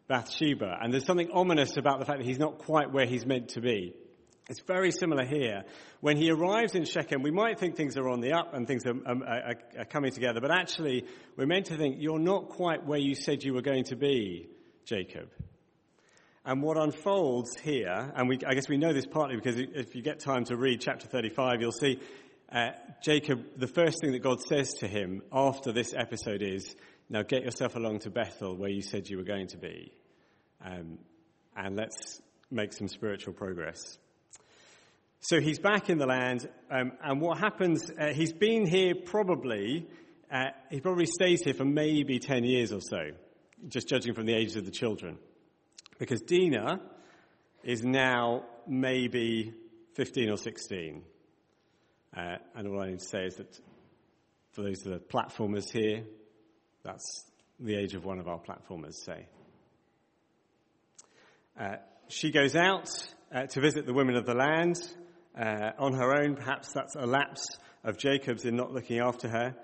Bathsheba. 0.09 0.77
And 0.83 0.93
there's 0.93 1.07
something 1.07 1.31
ominous 1.33 1.79
about 1.79 1.99
the 1.99 2.05
fact 2.05 2.19
that 2.19 2.27
he's 2.27 2.39
not 2.39 2.59
quite 2.59 2.93
where 2.93 3.07
he's 3.07 3.25
meant 3.25 3.49
to 3.51 3.63
be. 3.63 3.95
It's 4.49 4.61
very 4.61 4.93
similar 4.93 5.25
here. 5.25 5.65
When 6.01 6.17
he 6.17 6.31
arrives 6.31 6.77
in 6.77 6.85
Shechem, 6.85 7.23
we 7.23 7.33
might 7.33 7.59
think 7.59 7.77
things 7.77 7.97
are 7.97 8.09
on 8.09 8.21
the 8.21 8.33
up 8.33 8.55
and 8.55 8.67
things 8.67 8.87
are, 8.87 8.91
um, 8.91 9.25
are, 9.27 9.55
are, 9.77 9.85
coming 9.85 10.13
together, 10.13 10.41
but 10.41 10.53
actually, 10.53 11.05
we're 11.37 11.47
meant 11.47 11.67
to 11.67 11.77
think 11.77 11.97
you're 11.99 12.21
not 12.21 12.49
quite 12.51 12.87
where 12.87 12.99
you 12.99 13.17
said 13.17 13.43
you 13.43 13.55
were 13.55 13.63
going 13.63 13.85
to 13.85 13.97
be, 13.97 14.49
Jacob. 14.85 15.29
And 16.45 16.63
what 16.63 16.77
unfolds 16.77 17.59
here, 17.59 18.13
and 18.15 18.29
we, 18.29 18.39
I 18.47 18.55
guess 18.55 18.69
we 18.69 18.77
know 18.77 18.93
this 18.93 19.05
partly 19.05 19.35
because 19.35 19.57
if 19.59 19.97
you 19.97 20.03
get 20.03 20.21
time 20.21 20.45
to 20.45 20.57
read 20.57 20.81
chapter 20.81 21.09
35, 21.09 21.61
you'll 21.61 21.73
see 21.73 22.01
uh, 22.53 22.69
Jacob, 23.03 23.45
the 23.57 23.67
first 23.67 24.01
thing 24.01 24.13
that 24.13 24.23
God 24.23 24.41
says 24.41 24.75
to 24.75 24.87
him 24.87 25.23
after 25.33 25.73
this 25.73 25.93
episode 25.93 26.43
is, 26.43 26.77
now 27.09 27.23
get 27.23 27.43
yourself 27.43 27.75
along 27.75 28.01
to 28.01 28.11
Bethel 28.11 28.57
where 28.57 28.71
you 28.71 28.83
said 28.83 29.09
you 29.09 29.17
were 29.17 29.25
going 29.25 29.49
to 29.49 29.57
be. 29.57 29.93
Um, 30.65 30.99
and 31.57 31.75
let's 31.75 32.21
make 32.49 32.73
some 32.73 32.87
spiritual 32.87 33.33
progress. 33.33 33.99
So 35.29 35.41
he's 35.41 35.59
back 35.59 35.91
in 35.91 35.99
the 35.99 36.07
land, 36.07 36.49
um, 36.71 36.93
and 37.03 37.21
what 37.21 37.39
happens, 37.39 37.91
uh, 37.91 38.13
he's 38.13 38.33
been 38.33 38.65
here 38.65 38.95
probably, 38.95 39.85
uh, 40.31 40.51
he 40.71 40.79
probably 40.79 41.07
stays 41.07 41.43
here 41.43 41.53
for 41.53 41.65
maybe 41.65 42.21
10 42.21 42.45
years 42.45 42.73
or 42.73 42.81
so, 42.81 43.11
just 43.67 43.89
judging 43.89 44.15
from 44.15 44.27
the 44.27 44.35
ages 44.35 44.55
of 44.55 44.65
the 44.65 44.71
children. 44.71 45.19
Because 45.99 46.21
Dinah 46.21 46.81
is 47.65 47.83
now 47.83 48.45
maybe 48.69 49.53
15 49.95 50.31
or 50.31 50.37
16. 50.37 51.03
Uh, 52.17 52.37
and 52.55 52.69
all 52.69 52.81
I 52.81 52.91
need 52.91 53.01
to 53.01 53.05
say 53.05 53.25
is 53.25 53.35
that 53.35 53.53
for 54.53 54.63
those 54.63 54.87
of 54.87 54.93
the 54.93 55.01
platformers 55.01 55.69
here, 55.73 56.05
that's 56.85 57.25
the 57.59 57.75
age 57.75 57.95
of 57.95 58.05
one 58.05 58.21
of 58.21 58.29
our 58.29 58.39
platformers, 58.39 58.95
say. 58.95 59.27
Uh, 61.59 61.79
she 62.07 62.31
goes 62.31 62.55
out 62.55 62.89
uh, 63.35 63.47
to 63.47 63.61
visit 63.61 63.87
the 63.87 63.93
women 63.93 64.15
of 64.15 64.25
the 64.25 64.35
land 64.35 64.81
uh, 65.37 65.73
on 65.79 65.93
her 65.95 66.23
own. 66.23 66.37
Perhaps 66.37 66.73
that's 66.73 66.97
a 66.97 67.07
lapse 67.07 67.59
of 67.85 67.99
Jacob's 67.99 68.45
in 68.45 68.57
not 68.57 68.73
looking 68.73 69.01
after 69.01 69.29
her 69.29 69.55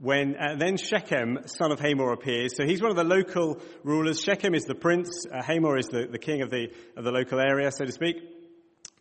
when 0.00 0.36
uh, 0.36 0.54
then 0.56 0.76
Shechem, 0.76 1.40
son 1.46 1.72
of 1.72 1.80
Hamor, 1.80 2.12
appears. 2.12 2.56
So 2.56 2.64
he's 2.64 2.80
one 2.80 2.90
of 2.90 2.96
the 2.96 3.04
local 3.04 3.60
rulers. 3.82 4.22
Shechem 4.22 4.54
is 4.54 4.64
the 4.64 4.74
prince. 4.74 5.26
Uh, 5.26 5.42
Hamor 5.42 5.76
is 5.76 5.88
the, 5.88 6.06
the 6.06 6.18
king 6.18 6.42
of 6.42 6.50
the, 6.50 6.72
of 6.96 7.04
the 7.04 7.10
local 7.10 7.40
area, 7.40 7.70
so 7.72 7.84
to 7.84 7.92
speak. 7.92 8.16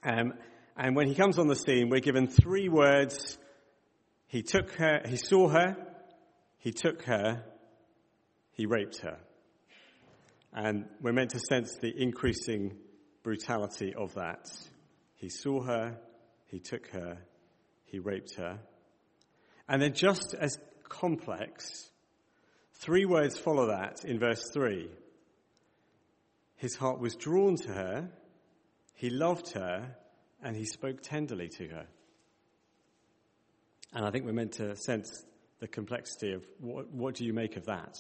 Um, 0.03 0.34
and 0.75 0.96
when 0.96 1.07
he 1.07 1.15
comes 1.15 1.38
on 1.39 1.48
the 1.48 1.55
scene, 1.55 1.89
we're 1.89 2.00
given 2.01 2.27
three 2.27 2.69
words. 2.69 3.38
He 4.27 4.41
took 4.41 4.72
her, 4.74 5.01
he 5.05 5.17
saw 5.17 5.48
her, 5.50 5.77
he 6.60 6.72
took 6.72 7.03
her, 7.03 7.43
he 8.51 8.65
raped 8.65 9.01
her. 9.01 9.17
And 10.53 10.86
we're 11.01 11.13
meant 11.13 11.31
to 11.31 11.39
sense 11.39 11.77
the 11.79 11.93
increasing 11.96 12.75
brutality 13.24 13.93
of 13.93 14.15
that. 14.15 14.50
He 15.15 15.29
saw 15.29 15.62
her, 15.62 15.98
he 16.48 16.60
took 16.60 16.88
her, 16.89 17.18
he 17.86 18.00
raped 18.00 18.36
her. 18.36 18.60
And 19.68 19.82
then 19.82 19.94
just 19.94 20.34
as 20.34 20.58
complex. 20.88 21.89
Three 22.74 23.06
words 23.06 23.38
follow 23.38 23.68
that 23.68 24.06
in 24.06 24.20
verse 24.20 24.50
3. 24.54 24.89
His 26.56 26.75
heart 26.75 27.00
was 27.00 27.16
drawn 27.16 27.56
to 27.58 27.74
her, 27.74 28.10
he 28.96 29.10
loved 29.10 29.54
her, 29.54 29.96
and 30.42 30.56
he 30.56 30.66
spoke 30.66 31.01
tenderly 31.01 31.50
to 31.50 31.68
her. 31.68 31.86
And 33.94 34.06
I 34.06 34.12
think 34.12 34.25
we're 34.25 34.34
meant 34.34 34.54
to 34.54 34.75
sense 34.75 35.24
the 35.60 35.68
complexity 35.68 36.34
of 36.34 36.46
what, 36.60 36.92
what 36.92 37.16
do 37.16 37.25
you 37.25 37.34
make 37.34 37.58
of 37.58 37.66
that? 37.66 37.96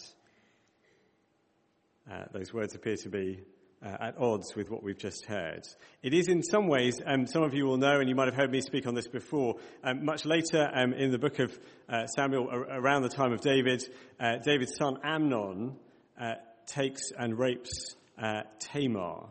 Uh, 2.09 2.23
those 2.31 2.53
words 2.53 2.75
appear 2.75 2.95
to 2.97 3.09
be 3.09 3.39
uh, 3.85 3.89
at 3.99 4.17
odds 4.17 4.55
with 4.55 4.69
what 4.69 4.83
we've 4.83 4.97
just 4.97 5.25
heard. 5.25 5.67
It 6.01 6.13
is 6.13 6.27
in 6.27 6.41
some 6.41 6.67
ways, 6.67 6.99
um, 7.05 7.27
some 7.27 7.43
of 7.43 7.53
you 7.53 7.65
will 7.65 7.77
know, 7.77 7.99
and 7.99 8.09
you 8.09 8.15
might 8.15 8.27
have 8.27 8.35
heard 8.35 8.51
me 8.51 8.61
speak 8.61 8.87
on 8.87 8.95
this 8.95 9.07
before, 9.07 9.55
um, 9.83 10.03
much 10.03 10.25
later 10.25 10.69
um, 10.73 10.93
in 10.93 11.11
the 11.11 11.19
book 11.19 11.39
of 11.39 11.57
uh, 11.87 12.07
Samuel, 12.07 12.49
around 12.49 13.03
the 13.03 13.09
time 13.09 13.33
of 13.33 13.41
David, 13.41 13.83
uh, 14.19 14.37
David's 14.37 14.75
son 14.75 14.97
Amnon 15.03 15.75
uh, 16.19 16.33
takes 16.65 17.11
and 17.11 17.37
rapes 17.37 17.95
uh, 18.21 18.41
Tamar. 18.59 19.27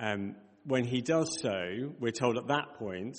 Um, 0.00 0.36
when 0.64 0.84
he 0.84 1.00
does 1.00 1.38
so, 1.40 1.92
we're 1.98 2.12
told 2.12 2.36
at 2.36 2.48
that 2.48 2.74
point 2.74 3.18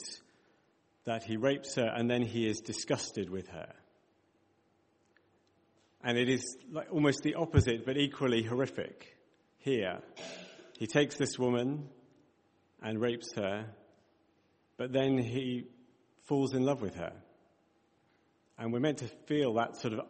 that 1.06 1.24
he 1.24 1.38
rapes 1.38 1.76
her 1.76 1.92
and 1.96 2.10
then 2.10 2.22
he 2.22 2.48
is 2.48 2.60
disgusted 2.60 3.30
with 3.30 3.48
her. 3.48 3.74
And 6.04 6.18
it 6.18 6.30
is 6.30 6.58
like 6.72 6.88
almost 6.92 7.24
the 7.24 7.36
opposite, 7.36 7.86
but 7.86 7.98
equally 7.98 8.44
horrific 8.44 9.19
here. 9.60 10.00
He 10.78 10.88
takes 10.88 11.16
this 11.16 11.38
woman 11.38 11.90
and 12.82 13.00
rapes 13.00 13.34
her, 13.36 13.66
but 14.78 14.92
then 14.94 15.18
he 15.18 15.68
falls 16.24 16.54
in 16.54 16.64
love 16.64 16.82
with 16.82 16.96
her. 16.96 17.14
And 18.58 18.74
we're 18.74 18.80
meant 18.80 19.00
to 19.00 19.08
feel 19.26 19.54
that 19.54 19.78
sort 19.78 19.94
of, 19.94 20.02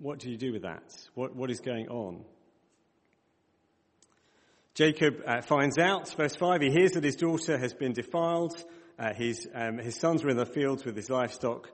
what 0.00 0.20
do 0.20 0.30
you 0.30 0.36
do 0.36 0.52
with 0.52 0.62
that? 0.62 0.82
What, 1.14 1.34
what 1.34 1.50
is 1.50 1.60
going 1.60 1.88
on? 1.88 2.24
Jacob 4.74 5.22
uh, 5.26 5.40
finds 5.42 5.78
out, 5.78 6.14
verse 6.16 6.36
5, 6.36 6.60
he 6.60 6.70
hears 6.70 6.92
that 6.92 7.02
his 7.02 7.16
daughter 7.16 7.58
has 7.58 7.72
been 7.72 7.92
defiled. 7.92 8.62
Uh, 8.98 9.12
his, 9.14 9.48
um, 9.54 9.78
his 9.78 9.96
sons 9.96 10.22
were 10.22 10.30
in 10.30 10.36
the 10.36 10.46
fields 10.46 10.84
with 10.84 10.96
his 10.96 11.10
livestock, 11.10 11.70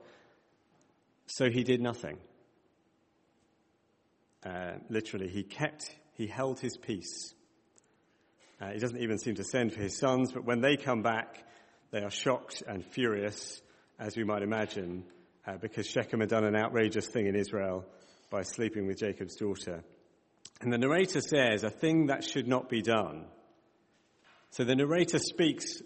so 1.25 1.49
he 1.49 1.63
did 1.63 1.81
nothing. 1.81 2.17
Uh, 4.45 4.73
literally, 4.89 5.27
he 5.27 5.43
kept 5.43 5.95
he 6.13 6.27
held 6.27 6.59
his 6.59 6.77
peace. 6.77 7.33
Uh, 8.61 8.71
he 8.71 8.79
doesn't 8.79 9.01
even 9.01 9.17
seem 9.17 9.35
to 9.35 9.43
send 9.43 9.73
for 9.73 9.81
his 9.81 9.97
sons, 9.97 10.31
but 10.31 10.45
when 10.45 10.61
they 10.61 10.77
come 10.77 11.01
back, 11.01 11.43
they 11.91 12.01
are 12.01 12.09
shocked 12.09 12.63
and 12.67 12.85
furious, 12.85 13.61
as 13.99 14.15
we 14.15 14.23
might 14.23 14.41
imagine, 14.41 15.03
uh, 15.45 15.57
because 15.57 15.87
Shechem 15.87 16.21
had 16.21 16.29
done 16.29 16.45
an 16.45 16.55
outrageous 16.55 17.07
thing 17.07 17.27
in 17.27 17.35
Israel 17.35 17.85
by 18.29 18.41
sleeping 18.43 18.87
with 18.87 18.99
Jacob's 18.99 19.35
daughter. 19.35 19.83
And 20.61 20.71
the 20.71 20.77
narrator 20.77 21.21
says, 21.21 21.63
a 21.63 21.69
thing 21.69 22.07
that 22.07 22.23
should 22.23 22.47
not 22.47 22.69
be 22.69 22.81
done. 22.81 23.25
So 24.51 24.63
the 24.63 24.75
narrator 24.75 25.19
speaks 25.19 25.81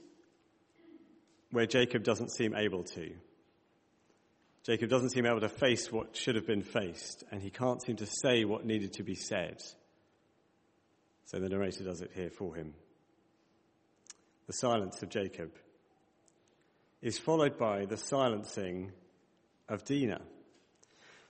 where 1.52 1.66
Jacob 1.66 2.04
doesn't 2.04 2.32
seem 2.32 2.56
able 2.56 2.84
to. 2.84 3.12
Jacob 4.64 4.90
doesn't 4.90 5.12
seem 5.12 5.26
able 5.26 5.40
to 5.40 5.50
face 5.50 5.92
what 5.92 6.16
should 6.16 6.36
have 6.36 6.46
been 6.46 6.62
faced, 6.62 7.24
and 7.32 7.42
he 7.42 7.50
can't 7.50 7.82
seem 7.82 7.96
to 7.96 8.06
say 8.06 8.44
what 8.44 8.66
needed 8.66 8.94
to 8.94 9.04
be 9.04 9.16
said. 9.16 9.64
So 11.28 11.40
the 11.40 11.50
narrator 11.50 11.84
does 11.84 12.00
it 12.00 12.12
here 12.16 12.30
for 12.30 12.56
him. 12.56 12.74
The 14.48 14.54
silence 14.54 15.02
of 15.04 15.10
Jacob 15.10 15.52
is 17.02 17.20
followed 17.20 17.58
by 17.58 17.86
the 17.86 17.98
silencing 17.98 18.94
of 19.68 19.84
Dinah. 19.84 20.22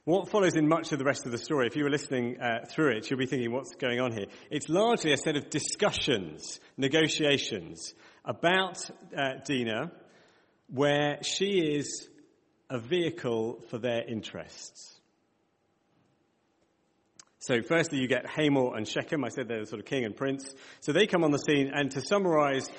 What 0.04 0.30
follows 0.30 0.56
in 0.56 0.68
much 0.68 0.92
of 0.92 1.00
the 1.00 1.04
rest 1.04 1.26
of 1.26 1.32
the 1.32 1.40
story, 1.40 1.66
if 1.66 1.76
you 1.76 1.84
were 1.84 1.90
listening 1.90 2.40
uh, 2.40 2.66
through 2.70 2.98
it, 2.98 3.10
you'll 3.10 3.18
be 3.18 3.26
thinking, 3.26 3.52
what's 3.52 3.74
going 3.74 4.00
on 4.00 4.12
here? 4.12 4.28
It's 4.52 4.70
largely 4.70 5.14
a 5.14 5.18
set 5.18 5.36
of 5.36 5.50
discussions, 5.50 6.60
negotiations 6.78 7.96
about 8.24 8.78
uh, 9.18 9.88
where 10.68 11.24
she 11.24 11.76
is 11.76 12.08
a 12.70 12.78
vehicle 12.78 13.64
for 13.72 13.80
their 13.80 14.04
interests. 14.08 14.97
So 17.48 17.62
firstly, 17.62 18.00
you 18.00 18.10
get 18.10 18.26
Hamor 18.26 18.76
and 18.76 18.86
Shechem. 18.86 19.24
I 19.24 19.30
said 19.30 19.48
they're 19.48 19.62
the 19.62 19.68
sort 19.68 19.80
of 19.80 19.86
king 19.86 20.04
and 20.04 20.14
prince. 20.14 20.54
So 20.82 20.92
they 20.92 21.08
come 21.08 21.24
on 21.24 21.32
the 21.32 21.38
scene, 21.38 21.72
and 21.74 21.90
to 21.92 22.02
summarize, 22.02 22.70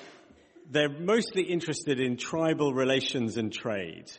they're 0.69 0.95
mostly 0.95 1.41
interested 1.41 1.99
in 1.99 2.17
tribal 2.17 2.71
relations 2.71 3.37
and 3.37 3.51
trade. 3.51 4.11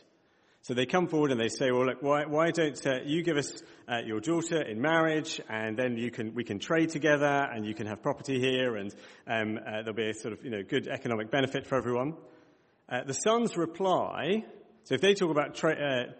So 0.63 0.73
they 0.73 0.85
come 0.85 1.07
forward 1.07 1.31
and 1.31 1.39
they 1.39 1.47
say, 1.47 1.71
well, 1.71 1.85
look, 1.85 2.01
why, 2.01 2.25
why 2.25 2.51
don't 2.51 2.85
uh, 2.85 2.99
you 3.05 3.23
give 3.23 3.37
us 3.37 3.63
uh, 3.87 3.99
your 4.05 4.19
daughter 4.19 4.61
in 4.61 4.81
marriage 4.81 5.39
and 5.47 5.77
then 5.77 5.95
you 5.95 6.11
can, 6.11 6.35
we 6.35 6.43
can 6.43 6.59
trade 6.59 6.89
together 6.89 7.25
and 7.25 7.65
you 7.65 7.73
can 7.73 7.87
have 7.87 8.03
property 8.03 8.37
here 8.37 8.75
and 8.75 8.93
um, 9.27 9.57
uh, 9.57 9.83
there'll 9.83 9.93
be 9.93 10.09
a 10.09 10.13
sort 10.13 10.33
of, 10.33 10.43
you 10.43 10.51
know, 10.51 10.63
good 10.63 10.89
economic 10.89 11.31
benefit 11.31 11.65
for 11.65 11.77
everyone. 11.77 12.13
Uh, 12.89 13.05
the 13.05 13.13
sons 13.13 13.55
reply, 13.55 14.43
so 14.83 14.95
if 14.95 15.01
they 15.01 15.13
talk 15.13 15.31
about 15.31 15.55
tra- 15.55 16.09
uh, 16.09 16.11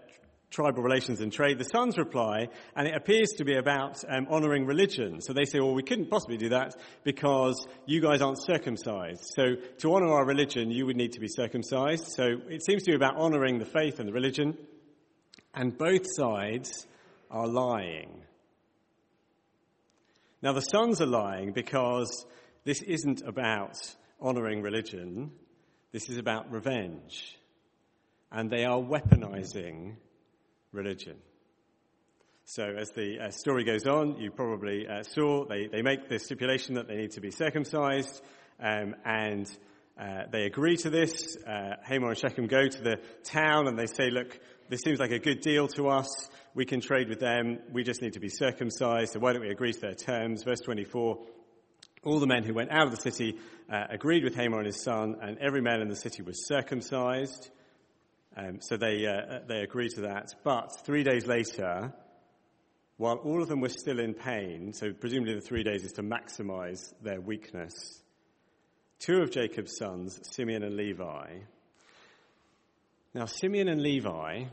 tribal 0.51 0.83
relations 0.83 1.21
and 1.21 1.31
trade, 1.31 1.57
the 1.57 1.63
sons 1.63 1.97
reply, 1.97 2.49
and 2.75 2.87
it 2.87 2.95
appears 2.95 3.29
to 3.37 3.45
be 3.45 3.55
about 3.55 4.03
um, 4.07 4.27
honoring 4.29 4.65
religion. 4.65 5.21
So 5.21 5.33
they 5.33 5.45
say, 5.45 5.59
well, 5.59 5.73
we 5.73 5.81
couldn't 5.81 6.09
possibly 6.09 6.37
do 6.37 6.49
that 6.49 6.75
because 7.03 7.65
you 7.85 8.01
guys 8.01 8.21
aren't 8.21 8.43
circumcised. 8.43 9.31
So 9.33 9.55
to 9.79 9.93
honor 9.93 10.11
our 10.11 10.25
religion, 10.25 10.69
you 10.69 10.85
would 10.85 10.97
need 10.97 11.13
to 11.13 11.21
be 11.21 11.29
circumcised. 11.29 12.07
So 12.15 12.25
it 12.49 12.63
seems 12.63 12.83
to 12.83 12.91
be 12.91 12.95
about 12.95 13.15
honoring 13.15 13.59
the 13.59 13.65
faith 13.65 13.99
and 13.99 14.07
the 14.07 14.13
religion. 14.13 14.57
And 15.53 15.77
both 15.77 16.05
sides 16.05 16.85
are 17.29 17.47
lying. 17.47 18.21
Now 20.41 20.53
the 20.53 20.61
sons 20.61 21.01
are 21.01 21.07
lying 21.07 21.53
because 21.53 22.25
this 22.65 22.81
isn't 22.81 23.21
about 23.25 23.77
honoring 24.19 24.61
religion. 24.61 25.31
This 25.93 26.09
is 26.09 26.17
about 26.17 26.51
revenge. 26.51 27.37
And 28.31 28.49
they 28.49 28.65
are 28.65 28.79
weaponizing 28.79 29.95
religion. 30.71 31.17
So 32.45 32.63
as 32.63 32.89
the 32.91 33.19
uh, 33.19 33.29
story 33.29 33.63
goes 33.63 33.85
on, 33.85 34.17
you 34.17 34.31
probably 34.31 34.87
uh, 34.87 35.03
saw 35.03 35.45
they, 35.45 35.67
they 35.67 35.81
make 35.81 36.09
the 36.09 36.19
stipulation 36.19 36.75
that 36.75 36.87
they 36.87 36.95
need 36.95 37.11
to 37.11 37.21
be 37.21 37.31
circumcised, 37.31 38.21
um, 38.59 38.95
and 39.05 39.47
uh, 39.99 40.23
they 40.31 40.43
agree 40.43 40.77
to 40.77 40.89
this. 40.89 41.37
Uh, 41.45 41.75
Hamor 41.83 42.09
and 42.09 42.17
Shechem 42.17 42.47
go 42.47 42.67
to 42.67 42.81
the 42.81 42.97
town 43.23 43.67
and 43.67 43.77
they 43.77 43.85
say, 43.85 44.09
look, 44.09 44.39
this 44.69 44.81
seems 44.81 44.99
like 44.99 45.11
a 45.11 45.19
good 45.19 45.41
deal 45.41 45.67
to 45.69 45.89
us. 45.89 46.29
We 46.55 46.65
can 46.65 46.81
trade 46.81 47.09
with 47.09 47.19
them. 47.19 47.59
We 47.71 47.83
just 47.83 48.01
need 48.01 48.13
to 48.13 48.19
be 48.19 48.29
circumcised. 48.29 49.13
So 49.13 49.19
why 49.19 49.33
don't 49.33 49.41
we 49.41 49.49
agree 49.49 49.73
to 49.73 49.79
their 49.79 49.93
terms? 49.93 50.43
Verse 50.43 50.61
24. 50.61 51.19
All 52.03 52.19
the 52.19 52.27
men 52.27 52.43
who 52.43 52.53
went 52.53 52.71
out 52.71 52.87
of 52.87 52.91
the 52.91 53.01
city 53.01 53.37
uh, 53.71 53.83
agreed 53.89 54.23
with 54.23 54.35
Hamor 54.35 54.57
and 54.57 54.65
his 54.65 54.81
son, 54.81 55.17
and 55.21 55.37
every 55.37 55.61
man 55.61 55.81
in 55.81 55.87
the 55.87 55.95
city 55.95 56.23
was 56.23 56.47
circumcised. 56.47 57.51
Um, 58.35 58.61
so 58.61 58.77
they, 58.77 59.05
uh, 59.05 59.39
they 59.47 59.61
agreed 59.61 59.91
to 59.95 60.01
that. 60.01 60.33
But 60.43 60.69
three 60.85 61.03
days 61.03 61.25
later, 61.25 61.93
while 62.97 63.17
all 63.17 63.41
of 63.41 63.49
them 63.49 63.59
were 63.61 63.69
still 63.69 63.99
in 63.99 64.13
pain, 64.13 64.73
so 64.73 64.93
presumably 64.93 65.35
the 65.35 65.41
three 65.41 65.63
days 65.63 65.83
is 65.83 65.93
to 65.93 66.03
maximize 66.03 66.93
their 67.01 67.19
weakness, 67.19 68.01
two 68.99 69.21
of 69.21 69.31
Jacob's 69.31 69.75
sons, 69.77 70.19
Simeon 70.23 70.63
and 70.63 70.75
Levi, 70.75 71.39
now 73.13 73.25
Simeon 73.25 73.67
and 73.67 73.81
Levi 73.81 74.45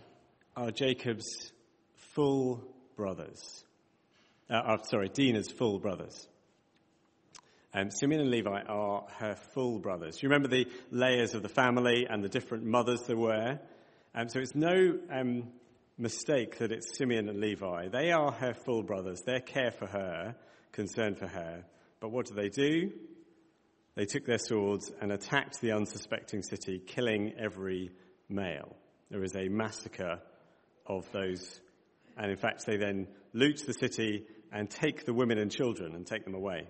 are 0.56 0.70
Jacob's 0.72 1.52
full 2.14 2.64
brothers. 2.96 3.64
Uh, 4.50 4.54
uh, 4.54 4.82
sorry, 4.82 5.08
Dinah's 5.08 5.50
full 5.50 5.78
brothers. 5.78 6.26
Um, 7.78 7.90
Simeon 7.90 8.22
and 8.22 8.30
Levi 8.30 8.62
are 8.62 9.04
her 9.18 9.36
full 9.54 9.78
brothers. 9.78 10.20
You 10.20 10.28
remember 10.28 10.48
the 10.48 10.66
layers 10.90 11.34
of 11.34 11.42
the 11.42 11.48
family 11.48 12.08
and 12.10 12.24
the 12.24 12.28
different 12.28 12.64
mothers 12.64 13.02
there 13.02 13.16
were? 13.16 13.60
Um, 14.16 14.28
so 14.28 14.40
it's 14.40 14.56
no 14.56 14.98
um, 15.12 15.44
mistake 15.96 16.58
that 16.58 16.72
it's 16.72 16.96
Simeon 16.98 17.28
and 17.28 17.40
Levi. 17.40 17.86
They 17.88 18.10
are 18.10 18.32
her 18.32 18.52
full 18.52 18.82
brothers. 18.82 19.22
Their 19.22 19.38
care 19.38 19.70
for 19.70 19.86
her, 19.86 20.34
concern 20.72 21.14
for 21.14 21.28
her. 21.28 21.64
But 22.00 22.10
what 22.10 22.26
do 22.26 22.34
they 22.34 22.48
do? 22.48 22.90
They 23.94 24.06
took 24.06 24.26
their 24.26 24.38
swords 24.38 24.90
and 25.00 25.12
attacked 25.12 25.60
the 25.60 25.70
unsuspecting 25.70 26.42
city, 26.42 26.80
killing 26.84 27.34
every 27.38 27.92
male. 28.28 28.74
There 29.08 29.22
is 29.22 29.36
a 29.36 29.48
massacre 29.48 30.18
of 30.84 31.08
those. 31.12 31.60
And 32.16 32.32
in 32.32 32.38
fact, 32.38 32.66
they 32.66 32.76
then 32.76 33.06
loot 33.34 33.62
the 33.64 33.72
city 33.72 34.24
and 34.50 34.68
take 34.68 35.04
the 35.04 35.14
women 35.14 35.38
and 35.38 35.48
children 35.48 35.94
and 35.94 36.04
take 36.04 36.24
them 36.24 36.34
away. 36.34 36.66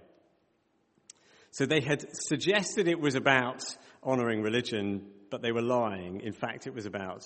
So 1.58 1.66
they 1.66 1.80
had 1.80 2.06
suggested 2.14 2.86
it 2.86 3.00
was 3.00 3.16
about 3.16 3.64
honoring 4.00 4.42
religion, 4.42 5.08
but 5.28 5.42
they 5.42 5.50
were 5.50 5.60
lying. 5.60 6.20
In 6.20 6.32
fact, 6.32 6.68
it 6.68 6.72
was 6.72 6.86
about 6.86 7.24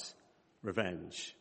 revenge. 0.63 1.37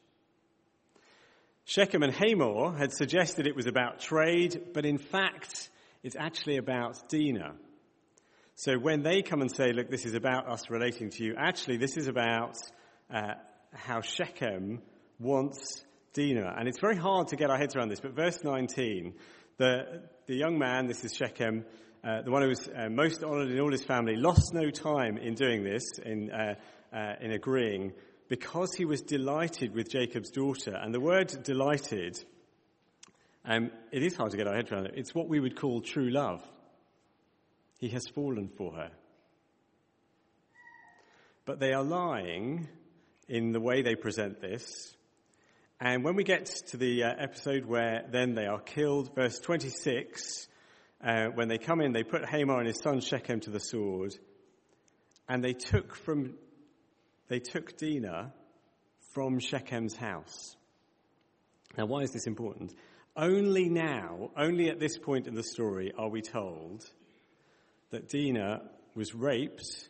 Shechem 1.63 2.03
and 2.03 2.13
Hamor 2.13 2.77
had 2.77 2.91
suggested 2.91 3.48
it 3.48 3.55
was 3.55 3.67
about 3.67 4.01
trade, 4.01 4.74
but 4.74 4.86
in 4.86 4.98
fact, 4.98 5.69
it's 6.03 6.17
actually 6.19 6.57
about 6.57 7.07
Dinah. 7.07 7.53
So 8.55 8.74
when 8.77 9.03
they 9.03 9.21
come 9.21 9.39
and 9.39 9.50
say, 9.50 9.71
look, 9.71 9.89
this 9.89 10.05
is 10.05 10.13
about 10.13 10.50
us 10.50 10.69
relating 10.69 11.12
to 11.12 11.24
you, 11.24 11.36
actually, 11.38 11.77
this 11.77 11.95
is 11.95 12.10
about 12.10 12.57
uh, 13.10 13.36
how 13.74 14.01
Shechem 14.01 14.81
wants 15.17 15.81
Dinah. 16.12 16.55
And 16.60 16.67
it's 16.67 16.81
very 16.81 16.98
hard 16.98 17.29
to 17.29 17.38
get 17.38 17.51
our 17.51 17.57
heads 17.57 17.74
around 17.74 17.88
this, 17.88 18.01
but 18.01 18.17
verse 18.17 18.43
19, 18.43 19.13
the, 19.55 20.01
the 20.27 20.36
young 20.36 20.60
man, 20.60 20.88
this 20.88 21.05
is 21.05 21.15
Shechem, 21.15 21.63
uh, 22.03 22.22
the 22.24 22.31
one 22.31 22.41
who 22.41 22.50
was 22.50 22.67
uh, 22.67 22.89
most 22.89 23.24
honored 23.24 23.51
in 23.51 23.60
all 23.60 23.72
his 23.72 23.84
family, 23.84 24.15
lost 24.15 24.53
no 24.53 24.70
time 24.72 25.17
in 25.17 25.36
doing 25.36 25.63
this, 25.63 25.84
in, 26.03 26.31
uh, 26.31 26.55
uh, 26.91 27.13
in 27.22 27.31
agreeing, 27.31 27.93
because 28.27 28.74
he 28.74 28.86
was 28.86 29.01
delighted 29.01 29.75
with 29.75 29.89
Jacob's 29.89 30.31
daughter. 30.31 30.74
And 30.74 30.93
the 30.93 31.00
word 31.00 31.43
delighted, 31.43 32.24
um, 33.46 33.70
it 33.91 34.01
is 34.01 34.15
hard 34.15 34.31
to 34.31 34.38
get 34.38 34.48
our 34.48 34.55
head 34.55 34.72
around 34.72 34.88
it. 34.88 34.93
It's 34.96 35.13
what 35.13 35.27
we 35.27 35.39
would 35.39 35.55
call 35.55 35.81
true 35.81 36.10
love. 36.10 36.43
He 37.79 37.89
has 37.89 38.08
fallen 38.08 38.50
for 38.58 38.74
her. 38.74 38.91
But 41.46 41.60
they 41.60 41.74
are 41.74 41.84
lying 41.84 42.67
in 43.27 43.51
the 43.51 43.60
way 43.60 43.81
they 43.81 43.96
present 43.96 44.41
this. 44.41 44.96
And 45.79 46.03
when 46.03 46.15
we 46.15 46.24
get 46.24 46.46
to 46.67 46.77
the 46.77 47.03
uh, 47.03 47.13
episode 47.17 47.65
where 47.65 48.05
then 48.10 48.34
they 48.34 48.46
are 48.46 48.60
killed, 48.60 49.15
verse 49.15 49.39
26, 49.39 50.48
uh, 51.03 51.27
when 51.27 51.48
they 51.48 51.58
come 51.58 51.81
in, 51.81 51.93
they 51.93 52.03
put 52.03 52.25
Hamor 52.25 52.60
and 52.60 52.67
his 52.67 52.79
son 52.79 53.00
Shechem 53.01 53.39
to 53.41 53.50
the 53.50 53.60
sword, 53.60 54.15
and 55.27 55.43
they 55.43 55.53
took 55.53 55.96
from 55.96 56.36
they 57.27 57.40
took 57.40 57.77
Dinah 57.77 58.33
from 59.14 59.40
Shechem's 59.40 59.96
house. 59.96 60.55
Now, 61.77 61.85
why 61.85 62.01
is 62.01 62.11
this 62.11 62.27
important? 62.27 62.74
Only 63.16 63.70
now, 63.70 64.31
only 64.37 64.70
at 64.70 64.79
this 64.79 64.98
point 64.98 65.27
in 65.27 65.33
the 65.33 65.44
story, 65.44 65.92
are 65.98 66.09
we 66.09 66.22
told 66.22 66.83
that 67.92 68.09
Dinah 68.09 68.64
was 68.96 69.16
raped 69.16 69.90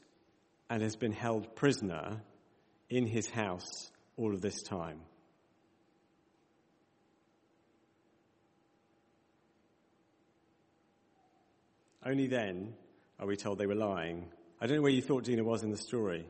and 0.70 0.82
has 0.82 0.96
been 0.96 1.12
held 1.12 1.56
prisoner 1.56 2.22
in 2.90 3.06
his 3.06 3.30
house 3.30 3.92
all 4.18 4.34
of 4.34 4.42
this 4.42 4.62
time. 4.62 5.02
Only 12.06 12.28
then 12.28 12.74
are 13.20 13.28
we 13.28 13.38
told 13.38 13.58
they 13.58 13.68
were 13.68 13.76
lying. 13.76 14.32
I 14.60 14.68
don't 14.68 14.78
know 14.78 14.84
where 14.84 14.92
you 14.92 15.02
thought 15.02 15.24
Dinah 15.24 15.44
was 15.44 15.64
in 15.64 15.72
the 15.72 15.78
story. 15.78 16.28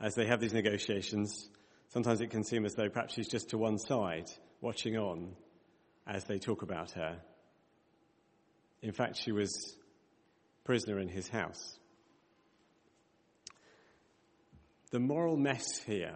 As 0.00 0.14
they 0.14 0.26
have 0.26 0.40
these 0.40 0.52
negotiations, 0.52 1.48
sometimes 1.88 2.20
it 2.20 2.30
can 2.30 2.44
seem 2.44 2.64
as 2.64 2.74
though 2.74 2.88
perhaps 2.88 3.14
she's 3.14 3.28
just 3.28 3.50
to 3.50 3.58
one 3.58 3.78
side, 3.78 4.30
watching 4.60 4.96
on 4.96 5.34
as 6.06 6.24
they 6.24 6.38
talk 6.38 6.62
about 6.62 6.92
her. 6.92 7.18
In 8.82 8.92
fact, 8.92 9.16
she 9.16 9.32
was 9.32 9.76
prisoner 10.64 10.98
in 10.98 11.08
his 11.08 11.28
house. 11.28 11.78
The 14.90 15.00
moral 15.00 15.36
mess 15.36 15.78
here, 15.86 16.14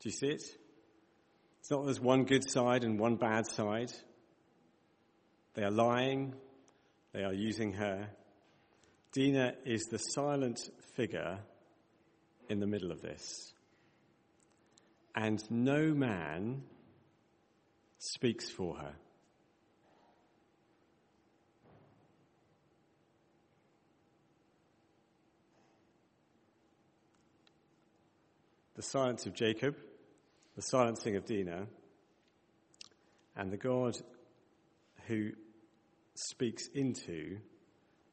do 0.00 0.08
you 0.08 0.12
see 0.12 0.28
it? 0.28 0.42
It's 1.60 1.70
not 1.70 1.84
there's 1.84 2.00
one 2.00 2.24
good 2.24 2.48
side 2.48 2.84
and 2.84 2.98
one 2.98 3.16
bad 3.16 3.46
side. 3.46 3.92
They 5.54 5.62
are 5.62 5.70
lying, 5.70 6.34
they 7.12 7.24
are 7.24 7.32
using 7.32 7.72
her. 7.74 8.08
Dinah 9.12 9.54
is 9.64 9.86
the 9.86 9.98
silent 9.98 10.60
figure 10.94 11.38
in 12.48 12.60
the 12.60 12.66
middle 12.66 12.92
of 12.92 13.02
this. 13.02 13.52
And 15.14 15.42
no 15.50 15.92
man 15.92 16.62
speaks 17.98 18.48
for 18.48 18.76
her. 18.76 18.94
the 28.80 28.86
silence 28.86 29.26
of 29.26 29.34
Jacob, 29.34 29.76
the 30.56 30.62
silencing 30.62 31.14
of 31.14 31.26
Dinah, 31.26 31.66
and 33.36 33.52
the 33.52 33.58
God 33.58 33.94
who 35.06 35.32
speaks 36.14 36.66
into 36.74 37.38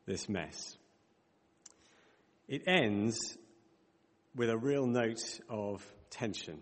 this 0.05 0.29
mess. 0.29 0.77
It 2.47 2.63
ends 2.67 3.37
with 4.35 4.49
a 4.49 4.57
real 4.57 4.85
note 4.85 5.39
of 5.49 5.85
tension. 6.09 6.59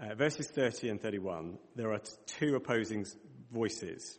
Uh, 0.00 0.14
verses 0.14 0.48
30 0.48 0.90
and 0.90 1.00
31, 1.00 1.58
there 1.74 1.92
are 1.92 2.00
two 2.26 2.54
opposing 2.54 3.04
voices. 3.52 4.18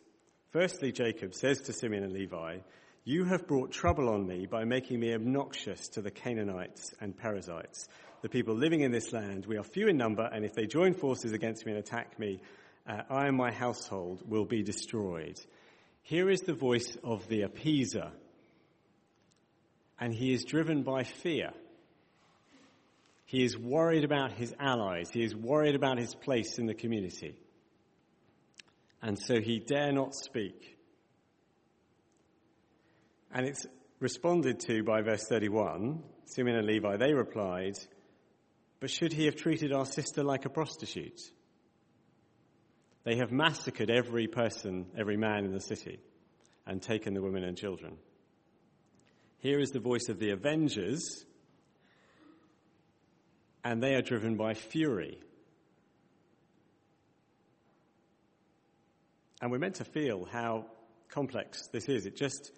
Firstly, 0.50 0.92
Jacob 0.92 1.34
says 1.34 1.62
to 1.62 1.72
Simeon 1.72 2.04
and 2.04 2.12
Levi, 2.12 2.58
You 3.04 3.24
have 3.24 3.46
brought 3.46 3.72
trouble 3.72 4.10
on 4.10 4.26
me 4.26 4.46
by 4.46 4.64
making 4.64 5.00
me 5.00 5.14
obnoxious 5.14 5.88
to 5.90 6.02
the 6.02 6.10
Canaanites 6.10 6.92
and 7.00 7.16
Perizzites 7.16 7.88
the 8.22 8.28
people 8.28 8.54
living 8.54 8.80
in 8.80 8.92
this 8.92 9.12
land. 9.12 9.46
We 9.46 9.56
are 9.56 9.62
few 9.62 9.88
in 9.88 9.96
number, 9.96 10.24
and 10.24 10.44
if 10.44 10.52
they 10.52 10.66
join 10.66 10.94
forces 10.94 11.32
against 11.32 11.64
me 11.64 11.72
and 11.72 11.78
attack 11.78 12.18
me, 12.18 12.40
uh, 12.86 13.02
I 13.08 13.26
and 13.26 13.36
my 13.36 13.50
household 13.50 14.22
will 14.28 14.44
be 14.44 14.62
destroyed. 14.62 15.40
Here 16.02 16.28
is 16.30 16.40
the 16.40 16.54
voice 16.54 16.96
of 17.04 17.28
the 17.28 17.42
appeaser, 17.42 18.10
and 19.98 20.12
he 20.12 20.32
is 20.32 20.44
driven 20.44 20.82
by 20.82 21.04
fear. 21.04 21.50
He 23.26 23.44
is 23.44 23.56
worried 23.56 24.04
about 24.04 24.32
his 24.32 24.52
allies. 24.58 25.10
He 25.12 25.22
is 25.22 25.36
worried 25.36 25.76
about 25.76 25.98
his 25.98 26.14
place 26.14 26.58
in 26.58 26.66
the 26.66 26.74
community. 26.74 27.36
And 29.02 29.16
so 29.18 29.40
he 29.40 29.60
dare 29.60 29.92
not 29.92 30.14
speak. 30.14 30.76
And 33.32 33.46
it's 33.46 33.66
responded 34.00 34.58
to 34.60 34.82
by 34.82 35.02
verse 35.02 35.26
31. 35.28 36.02
Simeon 36.24 36.56
and 36.56 36.66
Levi, 36.66 36.96
they 36.96 37.14
replied, 37.14 37.78
but 38.80 38.90
should 38.90 39.12
he 39.12 39.26
have 39.26 39.36
treated 39.36 39.72
our 39.72 39.86
sister 39.86 40.24
like 40.24 40.46
a 40.46 40.50
prostitute? 40.50 41.20
They 43.04 43.16
have 43.16 43.32
massacred 43.32 43.90
every 43.90 44.26
person, 44.26 44.86
every 44.96 45.16
man 45.16 45.44
in 45.44 45.52
the 45.52 45.60
city, 45.60 46.00
and 46.66 46.82
taken 46.82 47.14
the 47.14 47.22
women 47.22 47.44
and 47.44 47.56
children. 47.56 47.96
Here 49.38 49.58
is 49.58 49.70
the 49.70 49.80
voice 49.80 50.08
of 50.08 50.18
the 50.18 50.30
avengers, 50.30 51.24
and 53.64 53.82
they 53.82 53.94
are 53.94 54.02
driven 54.02 54.36
by 54.36 54.54
fury. 54.54 55.18
And 59.40 59.50
we're 59.50 59.58
meant 59.58 59.76
to 59.76 59.84
feel 59.84 60.26
how 60.30 60.66
complex 61.08 61.68
this 61.68 61.88
is. 61.88 62.04
It 62.04 62.16
just 62.16 62.52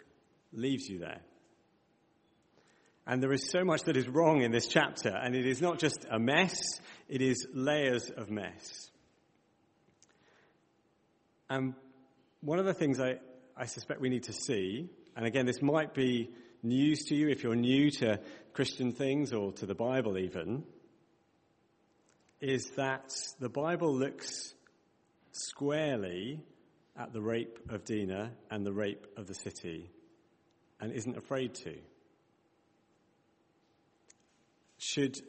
leaves 0.52 0.88
you 0.88 0.98
there. 0.98 1.20
And 3.06 3.22
there 3.22 3.32
is 3.32 3.50
so 3.50 3.64
much 3.64 3.82
that 3.84 3.96
is 3.96 4.08
wrong 4.08 4.42
in 4.42 4.50
this 4.50 4.66
chapter, 4.66 5.08
and 5.08 5.34
it 5.34 5.46
is 5.46 5.60
not 5.60 5.78
just 5.78 6.04
a 6.10 6.18
mess, 6.18 6.60
it 7.08 7.22
is 7.22 7.46
layers 7.52 8.10
of 8.10 8.30
mess. 8.30 8.90
And 11.52 11.74
one 12.40 12.58
of 12.58 12.64
the 12.64 12.72
things 12.72 12.98
I, 12.98 13.18
I 13.54 13.66
suspect 13.66 14.00
we 14.00 14.08
need 14.08 14.22
to 14.24 14.32
see 14.32 14.88
And 15.14 15.26
again, 15.26 15.44
this 15.44 15.60
might 15.60 15.92
be 15.92 16.30
news 16.62 17.04
to 17.06 17.14
you 17.14 17.28
if 17.28 17.42
you're 17.42 17.54
new 17.54 17.90
to 17.90 18.20
Christian 18.54 18.92
things 18.92 19.32
or 19.32 19.52
to 19.52 19.66
the 19.66 19.74
Bible 19.74 20.16
even, 20.16 20.64
is 22.40 22.70
that 22.76 23.12
the 23.38 23.50
Bible 23.50 23.94
looks 23.94 24.54
squarely 25.32 26.40
at 26.96 27.12
the 27.12 27.20
rape 27.20 27.58
of 27.68 27.84
Dinah 27.84 28.32
and 28.50 28.64
the 28.64 28.72
rape 28.72 29.06
of 29.18 29.26
the 29.26 29.34
city 29.34 29.90
and 30.80 30.92
isn't 30.92 31.16
afraid 31.16 31.54
to. 31.56 31.76
Should 34.78 35.20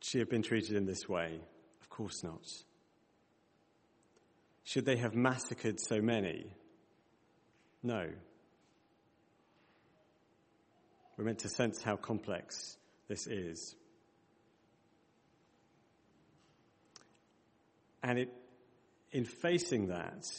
she 0.00 0.18
have 0.20 0.30
been 0.30 0.42
treated 0.42 0.76
in 0.76 0.86
this 0.86 1.06
way? 1.08 1.40
Of 1.82 1.90
course 1.90 2.24
not. 2.24 2.46
Should 4.70 4.84
they 4.84 4.98
have 4.98 5.16
massacred 5.16 5.80
so 5.80 6.00
many? 6.00 6.46
No. 7.82 8.06
We're 11.16 11.24
meant 11.24 11.40
to 11.40 11.48
sense 11.48 11.82
how 11.82 11.96
complex 11.96 12.76
this 13.08 13.26
is. 13.26 13.74
And 18.04 18.16
it, 18.20 18.32
in 19.10 19.24
facing 19.24 19.88
that, 19.88 20.30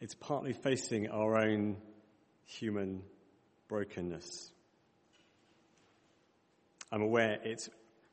it's 0.00 0.16
partly 0.16 0.52
facing 0.52 1.08
our 1.08 1.36
own 1.36 1.76
human 2.46 3.04
brokenness. 3.68 4.50
I'm 6.90 7.02
aware 7.02 7.38
it 7.44 7.68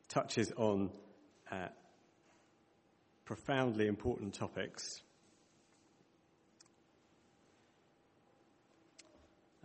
touches 0.10 0.52
on 0.56 0.92
uh, 1.52 1.70
profoundly 3.26 3.88
important 3.88 4.36
topics. 4.36 5.02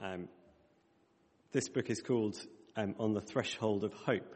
Um, 0.03 0.29
this 1.53 1.69
book 1.69 1.89
is 1.89 2.03
called 2.03 2.37
um, 2.77 2.97
On 2.99 3.15
the 3.15 3.21
Threshold 3.21 3.85
of 3.85 3.93
Hope, 3.93 4.35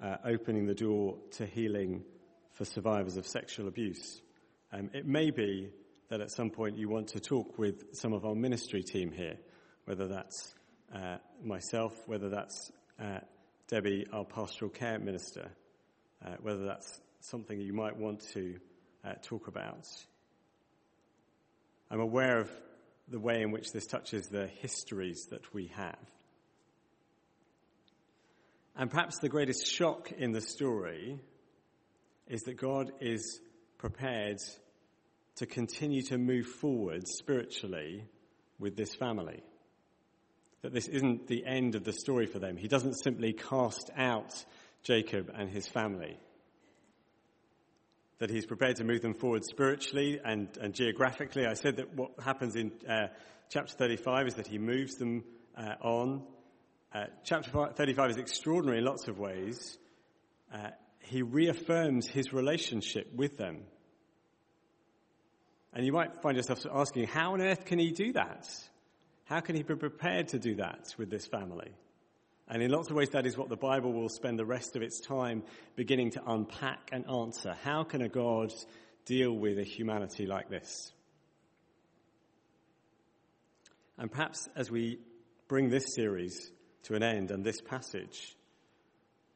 uh, 0.00 0.18
opening 0.24 0.66
the 0.66 0.76
door 0.76 1.16
to 1.32 1.46
healing 1.46 2.04
for 2.52 2.64
survivors 2.64 3.16
of 3.16 3.26
sexual 3.26 3.66
abuse. 3.66 4.20
Um, 4.72 4.90
it 4.94 5.04
may 5.04 5.32
be 5.32 5.70
that 6.08 6.20
at 6.20 6.30
some 6.30 6.50
point 6.50 6.78
you 6.78 6.88
want 6.88 7.08
to 7.08 7.20
talk 7.20 7.58
with 7.58 7.96
some 7.96 8.12
of 8.12 8.24
our 8.24 8.36
ministry 8.36 8.84
team 8.84 9.10
here, 9.10 9.38
whether 9.86 10.06
that's 10.06 10.54
uh, 10.94 11.16
myself, 11.42 11.92
whether 12.06 12.28
that's 12.28 12.70
uh, 13.02 13.18
Debbie, 13.66 14.06
our 14.12 14.24
pastoral 14.24 14.70
care 14.70 15.00
minister, 15.00 15.50
uh, 16.24 16.36
whether 16.42 16.64
that's 16.64 17.00
something 17.18 17.60
you 17.60 17.72
might 17.72 17.96
want 17.96 18.20
to 18.34 18.54
uh, 19.04 19.14
talk 19.20 19.48
about. 19.48 19.84
I'm 21.90 22.00
aware 22.00 22.38
of 22.38 22.50
the 23.08 23.20
way 23.20 23.42
in 23.42 23.50
which 23.50 23.72
this 23.72 23.86
touches 23.86 24.28
the 24.28 24.46
histories 24.46 25.26
that 25.30 25.54
we 25.54 25.68
have. 25.74 25.98
And 28.76 28.90
perhaps 28.90 29.18
the 29.18 29.28
greatest 29.28 29.66
shock 29.66 30.12
in 30.12 30.32
the 30.32 30.40
story 30.40 31.18
is 32.26 32.42
that 32.42 32.56
God 32.56 32.92
is 33.00 33.40
prepared 33.78 34.38
to 35.36 35.46
continue 35.46 36.02
to 36.02 36.18
move 36.18 36.46
forward 36.46 37.06
spiritually 37.06 38.04
with 38.58 38.76
this 38.76 38.94
family 38.94 39.42
that 40.66 40.74
this 40.74 40.88
isn't 40.88 41.28
the 41.28 41.46
end 41.46 41.76
of 41.76 41.84
the 41.84 41.92
story 41.92 42.26
for 42.26 42.40
them. 42.40 42.56
He 42.56 42.66
doesn't 42.66 42.94
simply 42.94 43.32
cast 43.32 43.88
out 43.96 44.44
Jacob 44.82 45.30
and 45.32 45.48
his 45.48 45.68
family. 45.68 46.18
That 48.18 48.30
he's 48.30 48.46
prepared 48.46 48.76
to 48.76 48.84
move 48.84 49.02
them 49.02 49.14
forward 49.14 49.44
spiritually 49.44 50.20
and, 50.24 50.48
and 50.60 50.72
geographically. 50.72 51.46
I 51.46 51.54
said 51.54 51.76
that 51.76 51.94
what 51.94 52.12
happens 52.18 52.56
in 52.56 52.72
uh, 52.88 53.08
chapter 53.50 53.74
35 53.74 54.28
is 54.28 54.34
that 54.34 54.46
he 54.46 54.58
moves 54.58 54.94
them 54.94 55.24
uh, 55.56 55.74
on. 55.82 56.22
Uh, 56.94 57.04
chapter 57.24 57.50
35 57.50 58.10
is 58.10 58.16
extraordinary 58.16 58.78
in 58.78 58.84
lots 58.84 59.06
of 59.06 59.18
ways. 59.18 59.76
Uh, 60.52 60.68
he 61.00 61.22
reaffirms 61.22 62.06
his 62.06 62.32
relationship 62.32 63.12
with 63.14 63.36
them. 63.36 63.64
And 65.72 65.84
you 65.84 65.92
might 65.92 66.22
find 66.22 66.36
yourself 66.36 66.64
asking, 66.72 67.06
how 67.06 67.34
on 67.34 67.42
earth 67.42 67.66
can 67.66 67.78
he 67.78 67.90
do 67.90 68.14
that? 68.14 68.48
How 69.24 69.40
can 69.40 69.56
he 69.56 69.62
be 69.62 69.74
prepared 69.74 70.28
to 70.28 70.38
do 70.38 70.56
that 70.56 70.94
with 70.96 71.10
this 71.10 71.26
family? 71.26 71.74
And 72.48 72.62
in 72.62 72.70
lots 72.70 72.90
of 72.90 72.96
ways, 72.96 73.10
that 73.10 73.26
is 73.26 73.36
what 73.36 73.48
the 73.48 73.56
Bible 73.56 73.92
will 73.92 74.08
spend 74.08 74.38
the 74.38 74.44
rest 74.44 74.76
of 74.76 74.82
its 74.82 75.00
time 75.00 75.42
beginning 75.74 76.12
to 76.12 76.22
unpack 76.26 76.90
and 76.92 77.08
answer. 77.08 77.56
How 77.64 77.82
can 77.82 78.02
a 78.02 78.08
God 78.08 78.52
deal 79.04 79.32
with 79.32 79.58
a 79.58 79.64
humanity 79.64 80.26
like 80.26 80.48
this? 80.48 80.92
And 83.98 84.10
perhaps 84.10 84.48
as 84.54 84.70
we 84.70 84.98
bring 85.48 85.70
this 85.70 85.94
series 85.94 86.52
to 86.84 86.94
an 86.94 87.02
end 87.02 87.30
and 87.30 87.44
this 87.44 87.60
passage, 87.60 88.36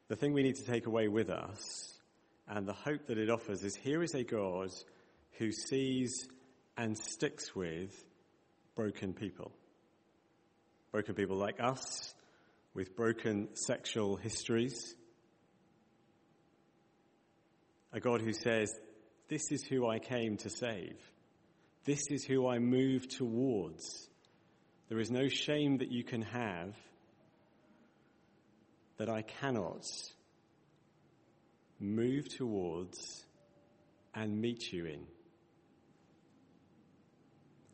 the 0.07 0.15
thing 0.15 0.33
we 0.33 0.43
need 0.43 0.55
to 0.55 0.65
take 0.65 0.85
away 0.85 1.07
with 1.07 1.29
us 1.29 1.97
and 2.47 2.67
the 2.67 2.73
hope 2.73 3.07
that 3.07 3.17
it 3.17 3.29
offers 3.29 3.63
is 3.63 3.75
here 3.75 4.03
is 4.03 4.13
a 4.13 4.23
God 4.23 4.69
who 5.37 5.51
sees 5.51 6.27
and 6.77 6.97
sticks 6.97 7.55
with 7.55 7.91
broken 8.75 9.13
people 9.13 9.51
broken 10.91 11.15
people 11.15 11.37
like 11.37 11.59
us 11.59 12.13
with 12.73 12.95
broken 12.95 13.49
sexual 13.53 14.15
histories. 14.15 14.95
A 17.93 17.99
God 17.99 18.21
who 18.21 18.33
says, 18.33 18.73
This 19.27 19.51
is 19.51 19.63
who 19.63 19.87
I 19.87 19.99
came 19.99 20.37
to 20.37 20.49
save. 20.49 20.97
This 21.83 22.07
is 22.09 22.23
who 22.23 22.47
I 22.47 22.59
move 22.59 23.07
towards. 23.09 24.09
There 24.89 24.99
is 24.99 25.09
no 25.09 25.27
shame 25.27 25.79
that 25.79 25.91
you 25.91 26.03
can 26.03 26.21
have 26.21 26.75
that 28.97 29.09
I 29.09 29.23
cannot 29.23 29.85
move 31.79 32.29
towards 32.29 33.25
and 34.13 34.39
meet 34.39 34.71
you 34.71 34.85
in. 34.85 35.07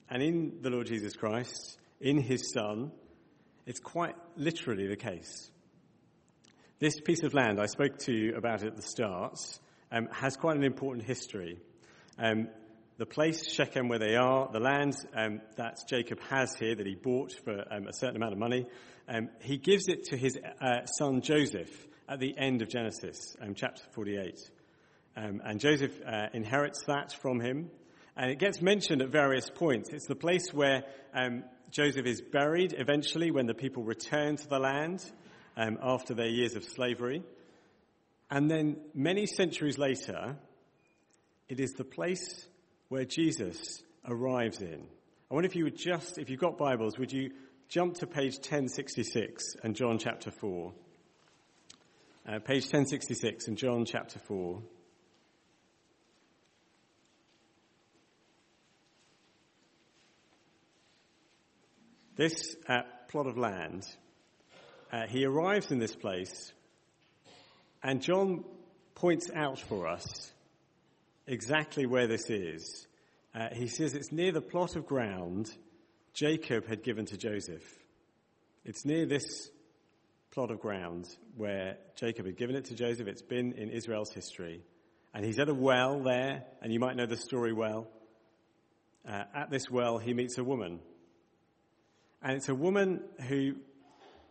And 0.10 0.23
in 0.23 0.60
the 0.62 0.69
Lord 0.69 0.88
Jesus 0.88 1.15
Christ, 1.15 1.77
in 1.99 2.17
his 2.17 2.51
Son, 2.53 2.91
it's 3.67 3.82
quite 3.82 4.15
literally 4.38 4.88
the 4.88 4.95
case. 4.95 5.51
This 6.80 7.01
piece 7.01 7.23
of 7.23 7.34
land, 7.34 7.60
I 7.60 7.65
spoke 7.65 7.97
to 7.99 8.13
you 8.13 8.36
about 8.36 8.63
at 8.63 8.77
the 8.77 8.82
start, 8.82 9.38
um, 9.91 10.08
has 10.12 10.38
quite 10.38 10.56
an 10.56 10.63
important 10.63 11.06
history. 11.06 11.60
Um, 12.17 12.47
the 12.97 13.06
place, 13.06 13.51
Shechem, 13.51 13.89
where 13.89 13.99
they 13.99 14.15
are, 14.15 14.49
the 14.51 14.62
land 14.62 14.95
um, 15.13 15.41
that 15.58 15.80
Jacob 15.88 16.19
has 16.30 16.56
here, 16.56 16.75
that 16.75 16.88
he 16.88 16.95
bought 16.95 17.34
for 17.43 17.65
um, 17.69 17.88
a 17.88 17.93
certain 17.93 18.15
amount 18.15 18.32
of 18.32 18.39
money, 18.39 18.67
um, 19.10 19.30
he 19.41 19.58
gives 19.58 19.89
it 19.89 20.06
to 20.06 20.17
his 20.17 20.39
uh, 20.62 20.86
son 20.86 21.21
Joseph 21.21 21.88
at 22.08 22.21
the 22.21 22.38
end 22.38 22.62
of 22.62 22.69
Genesis, 22.69 23.36
um, 23.41 23.53
chapter 23.53 23.84
48. 23.91 24.39
and 25.15 25.60
Joseph 25.60 25.99
uh, 26.06 26.27
inherits 26.34 26.86
that 26.88 27.12
from 27.12 27.41
him. 27.41 27.69
And 28.17 28.32
it 28.32 28.39
gets 28.39 28.63
mentioned 28.63 29.03
at 29.03 29.10
various 29.10 29.47
points. 29.47 29.91
It's 29.93 30.08
the 30.08 30.15
place 30.15 30.51
where 30.51 30.84
um, 31.13 31.43
Joseph 31.69 32.08
is 32.08 32.19
buried 32.19 32.73
eventually 32.75 33.30
when 33.30 33.45
the 33.45 33.53
people 33.53 33.84
return 33.84 34.38
to 34.38 34.47
the 34.47 34.58
land 34.58 35.06
um, 35.56 35.77
after 35.84 36.15
their 36.15 36.27
years 36.27 36.56
of 36.56 36.63
slavery. 36.63 37.21
And 38.32 38.49
then 38.49 38.77
many 38.95 39.27
centuries 39.27 39.77
later, 39.77 40.36
it 41.47 41.60
is 41.60 41.73
the 41.73 41.84
place 41.84 42.47
where 42.89 43.06
Jesus 43.06 43.84
arrives 44.03 44.62
in. 44.62 44.88
I 45.30 45.34
wonder 45.34 45.47
if 45.47 45.56
you 45.56 45.65
would 45.65 45.77
just, 45.77 46.17
if 46.17 46.32
you've 46.32 46.39
got 46.39 46.58
Bibles, 46.58 46.97
would 46.97 47.12
you 47.12 47.32
jump 47.69 47.95
to 47.99 48.08
page 48.08 48.38
1066 48.38 49.58
and 49.63 49.75
John 49.75 49.99
chapter 49.99 50.32
4? 50.32 50.73
Uh, 52.27 52.39
page 52.39 52.63
1066 52.63 53.47
and 53.47 53.58
John 53.58 53.86
chapter 53.86 54.17
4. 54.19 54.60
This 62.17 62.56
uh, 62.67 62.82
plot 63.10 63.27
of 63.27 63.38
land, 63.38 63.86
uh, 64.91 65.06
he 65.08 65.23
arrives 65.23 65.71
in 65.71 65.77
this 65.77 65.95
place, 65.95 66.51
and 67.84 68.01
John 68.01 68.43
points 68.95 69.30
out 69.36 69.60
for 69.60 69.88
us 69.88 70.34
exactly 71.27 71.86
where 71.86 72.08
this 72.08 72.32
is. 72.32 72.88
Uh, 73.36 73.49
he 73.53 73.67
says 73.67 73.93
it's 73.93 74.12
near 74.12 74.32
the 74.32 74.41
plot 74.41 74.75
of 74.75 74.88
ground 74.88 75.47
Jacob 76.15 76.67
had 76.67 76.82
given 76.82 77.06
to 77.06 77.17
Joseph. 77.17 77.63
It's 78.65 78.84
near 78.84 79.06
this 79.06 79.51
plot 80.32 80.49
of 80.49 80.60
ground 80.60 81.08
where 81.36 81.77
Jacob 81.97 82.25
had 82.25 82.36
given 82.36 82.56
it 82.56 82.65
to 82.65 82.73
Joseph. 82.73 83.08
It's 83.08 83.21
been 83.21 83.53
in 83.53 83.69
Israel's 83.69 84.12
history. 84.12 84.63
And 85.13 85.23
he's 85.23 85.38
at 85.38 85.49
a 85.49 85.53
well 85.53 85.99
there, 86.01 86.45
and 86.63 86.73
you 86.73 86.80
might 86.80 86.95
know 86.95 87.06
the 87.06 87.15
story 87.15 87.53
well. 87.53 87.88
Uh, 89.08 89.23
at 89.36 89.51
this 89.51 89.69
well, 89.69 89.99
he 89.99 90.15
meets 90.15 90.39
a 90.39 90.43
woman 90.43 90.80
and 92.21 92.38
it's 92.38 92.49
a 92.49 92.56
woman 92.56 93.01
who, 93.27 93.56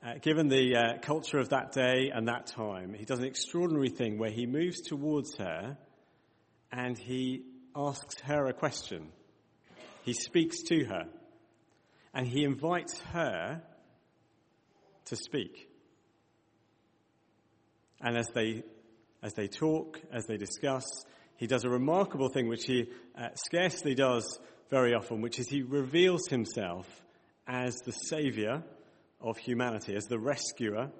uh, 0.04 0.14
given 0.20 0.48
the 0.48 0.76
uh, 0.76 0.98
culture 1.00 1.38
of 1.38 1.50
that 1.50 1.72
day 1.72 2.10
and 2.12 2.28
that 2.28 2.46
time, 2.46 2.94
he 2.94 3.04
does 3.04 3.20
an 3.20 3.26
extraordinary 3.26 3.90
thing 3.90 4.18
where 4.18 4.30
he 4.30 4.46
moves 4.46 4.80
towards 4.80 5.36
her 5.36 5.78
and 6.72 6.98
he 6.98 7.44
asks 7.74 8.20
her 8.22 8.46
a 8.46 8.52
question. 8.52 9.12
He 10.02 10.12
speaks 10.12 10.62
to 10.64 10.84
her. 10.84 11.04
and 12.12 12.26
he 12.26 12.44
invites 12.44 12.98
her 13.12 13.62
to 15.04 15.16
speak. 15.16 15.68
And 18.00 18.16
as 18.16 18.28
they, 18.34 18.62
as 19.22 19.34
they 19.34 19.48
talk, 19.48 20.00
as 20.10 20.24
they 20.24 20.38
discuss, 20.38 20.84
he 21.36 21.46
does 21.46 21.64
a 21.64 21.68
remarkable 21.68 22.30
thing 22.30 22.48
which 22.48 22.64
he 22.64 22.86
uh, 23.18 23.28
scarcely 23.34 23.94
does 23.94 24.38
very 24.70 24.94
often, 24.94 25.20
which 25.20 25.38
is 25.38 25.48
he 25.48 25.62
reveals 25.62 26.26
himself 26.28 26.86
as 27.46 27.76
the 27.84 27.92
savior 27.92 28.62
of 29.20 29.38
humanity, 29.38 29.94
as 29.94 30.06
the 30.06 30.18
rescuer. 30.18 30.90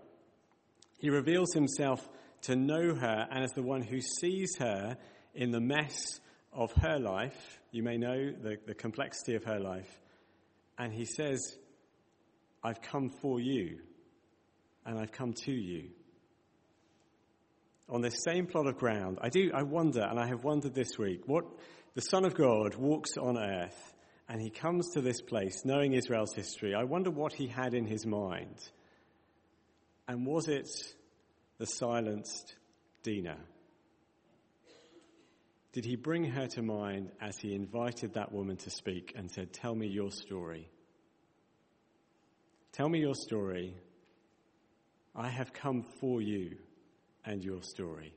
He 0.99 1.11
reveals 1.11 1.53
himself 1.53 2.09
to 2.43 2.57
know 2.57 2.95
her 2.95 3.27
and 3.31 3.45
as 3.45 3.53
the 3.53 3.63
one 3.63 3.83
who 3.83 4.01
sees 4.01 4.57
her 4.59 4.97
in 5.35 5.51
the 5.51 5.61
mess 5.61 6.21
of 6.53 6.73
her 6.73 6.99
life. 6.99 7.61
You 7.71 7.83
may 7.83 7.99
know 7.99 8.31
the, 8.31 8.57
the 8.67 8.75
complexity 8.75 9.35
of 9.35 9.45
her 9.45 9.61
life. 9.61 10.01
And 10.79 10.93
he 10.93 11.05
says, 11.05 11.57
I've 12.63 12.81
come 12.81 13.11
for 13.21 13.41
you 13.41 13.79
and 14.85 14.99
I've 14.99 15.13
come 15.13 15.33
to 15.45 15.53
you. 15.53 15.91
On 17.89 18.01
this 18.01 18.23
same 18.25 18.47
plot 18.47 18.67
of 18.67 18.79
ground, 18.79 19.19
I 19.21 19.29
do, 19.29 19.51
I 19.55 19.63
wonder, 19.63 20.03
and 20.03 20.19
I 20.19 20.27
have 20.27 20.43
wondered 20.43 20.75
this 20.75 20.99
week, 20.99 21.23
what 21.27 21.45
the 21.95 22.01
Son 22.01 22.25
of 22.25 22.35
God 22.35 22.75
walks 22.75 23.17
on 23.17 23.39
earth 23.39 23.95
and 24.29 24.41
he 24.41 24.51
comes 24.51 24.91
to 24.91 25.01
this 25.01 25.21
place 25.21 25.65
knowing 25.65 25.93
Israel's 25.93 26.35
history. 26.35 26.75
I 26.75 26.85
wonder 26.85 27.11
what 27.11 27.33
he 27.33 27.47
had 27.47 27.75
in 27.75 27.87
his 27.87 28.05
mind. 28.05 28.57
And 30.09 30.27
was 30.27 30.49
it 30.49 30.69
the 31.59 31.67
silenced 31.67 32.55
Dinah? 33.03 33.39
Did 35.73 35.85
he 35.85 35.97
bring 35.97 36.25
her 36.25 36.47
to 36.49 36.63
mind 36.63 37.11
as 37.21 37.37
he 37.37 37.55
invited 37.55 38.15
that 38.15 38.33
woman 38.33 38.57
to 38.59 38.71
speak 38.71 39.13
and 39.15 39.31
said, 39.31 39.53
Tell 39.53 39.75
me 39.75 39.87
your 39.87 40.11
story? 40.11 40.71
Tell 42.73 42.89
me 42.89 43.01
your 43.01 43.15
story. 43.15 43.77
I 45.15 45.29
have 45.29 45.53
come 45.53 45.85
for 46.01 46.21
you 46.21 46.57
and 47.25 47.45
your 47.45 47.63
story. 47.63 48.15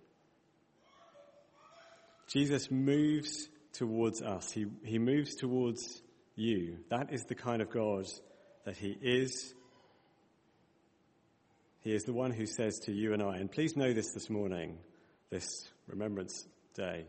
Jesus 2.28 2.70
moves 2.70 3.50
towards 3.74 4.22
us. 4.22 4.52
He, 4.52 4.66
he 4.84 5.00
moves 5.00 5.36
towards 5.36 6.02
you. 6.36 6.78
That 6.90 7.14
is 7.14 7.26
the 7.26 7.36
kind 7.36 7.62
of 7.62 7.70
God 7.70 8.06
that 8.66 8.78
He 8.78 8.98
is. 9.02 9.54
He 11.82 11.94
is 11.94 12.04
the 12.04 12.14
one 12.14 12.32
who 12.32 12.46
says 12.46 12.80
to 12.82 12.92
you 12.92 13.14
and 13.14 13.24
I, 13.24 13.38
and 13.38 13.52
please 13.52 13.78
know 13.78 13.94
this 13.94 14.12
this 14.12 14.30
morning, 14.30 14.78
this 15.30 15.70
Remembrance 15.88 16.46
Day. 16.76 17.06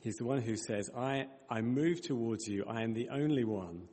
He's 0.00 0.16
the 0.16 0.26
one 0.26 0.42
who 0.42 0.56
says, 0.56 0.90
I, 0.94 1.28
I 1.48 1.62
move 1.62 2.02
towards 2.02 2.46
you. 2.46 2.64
I 2.68 2.82
am 2.82 2.92
the 2.92 3.08
only 3.08 3.44
one 3.44 3.88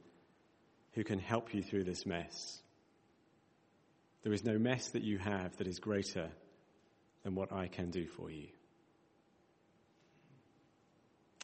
who 0.92 1.06
can 1.06 1.20
help 1.20 1.54
you 1.54 1.64
through 1.64 1.86
this 1.86 2.06
mess. 2.06 2.62
There 4.24 4.34
is 4.34 4.44
no 4.44 4.60
mess 4.60 4.90
that 4.90 5.04
you 5.04 5.18
have 5.18 5.56
that 5.58 5.68
is 5.68 5.80
greater 5.80 6.30
than 7.24 7.36
what 7.36 7.54
I 7.54 7.68
can 7.68 7.92
do 7.92 8.08
for 8.08 8.30
you. 8.30 8.48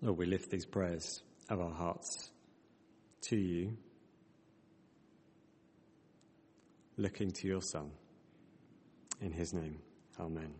Lord, 0.00 0.18
we 0.18 0.26
lift 0.26 0.50
these 0.50 0.64
prayers 0.66 1.22
of 1.48 1.60
our 1.60 1.72
hearts 1.72 2.30
to 3.22 3.36
you, 3.36 3.76
looking 6.96 7.30
to 7.32 7.48
your 7.48 7.62
Son. 7.62 7.90
In 9.20 9.32
his 9.32 9.52
name, 9.52 9.78
amen. 10.20 10.54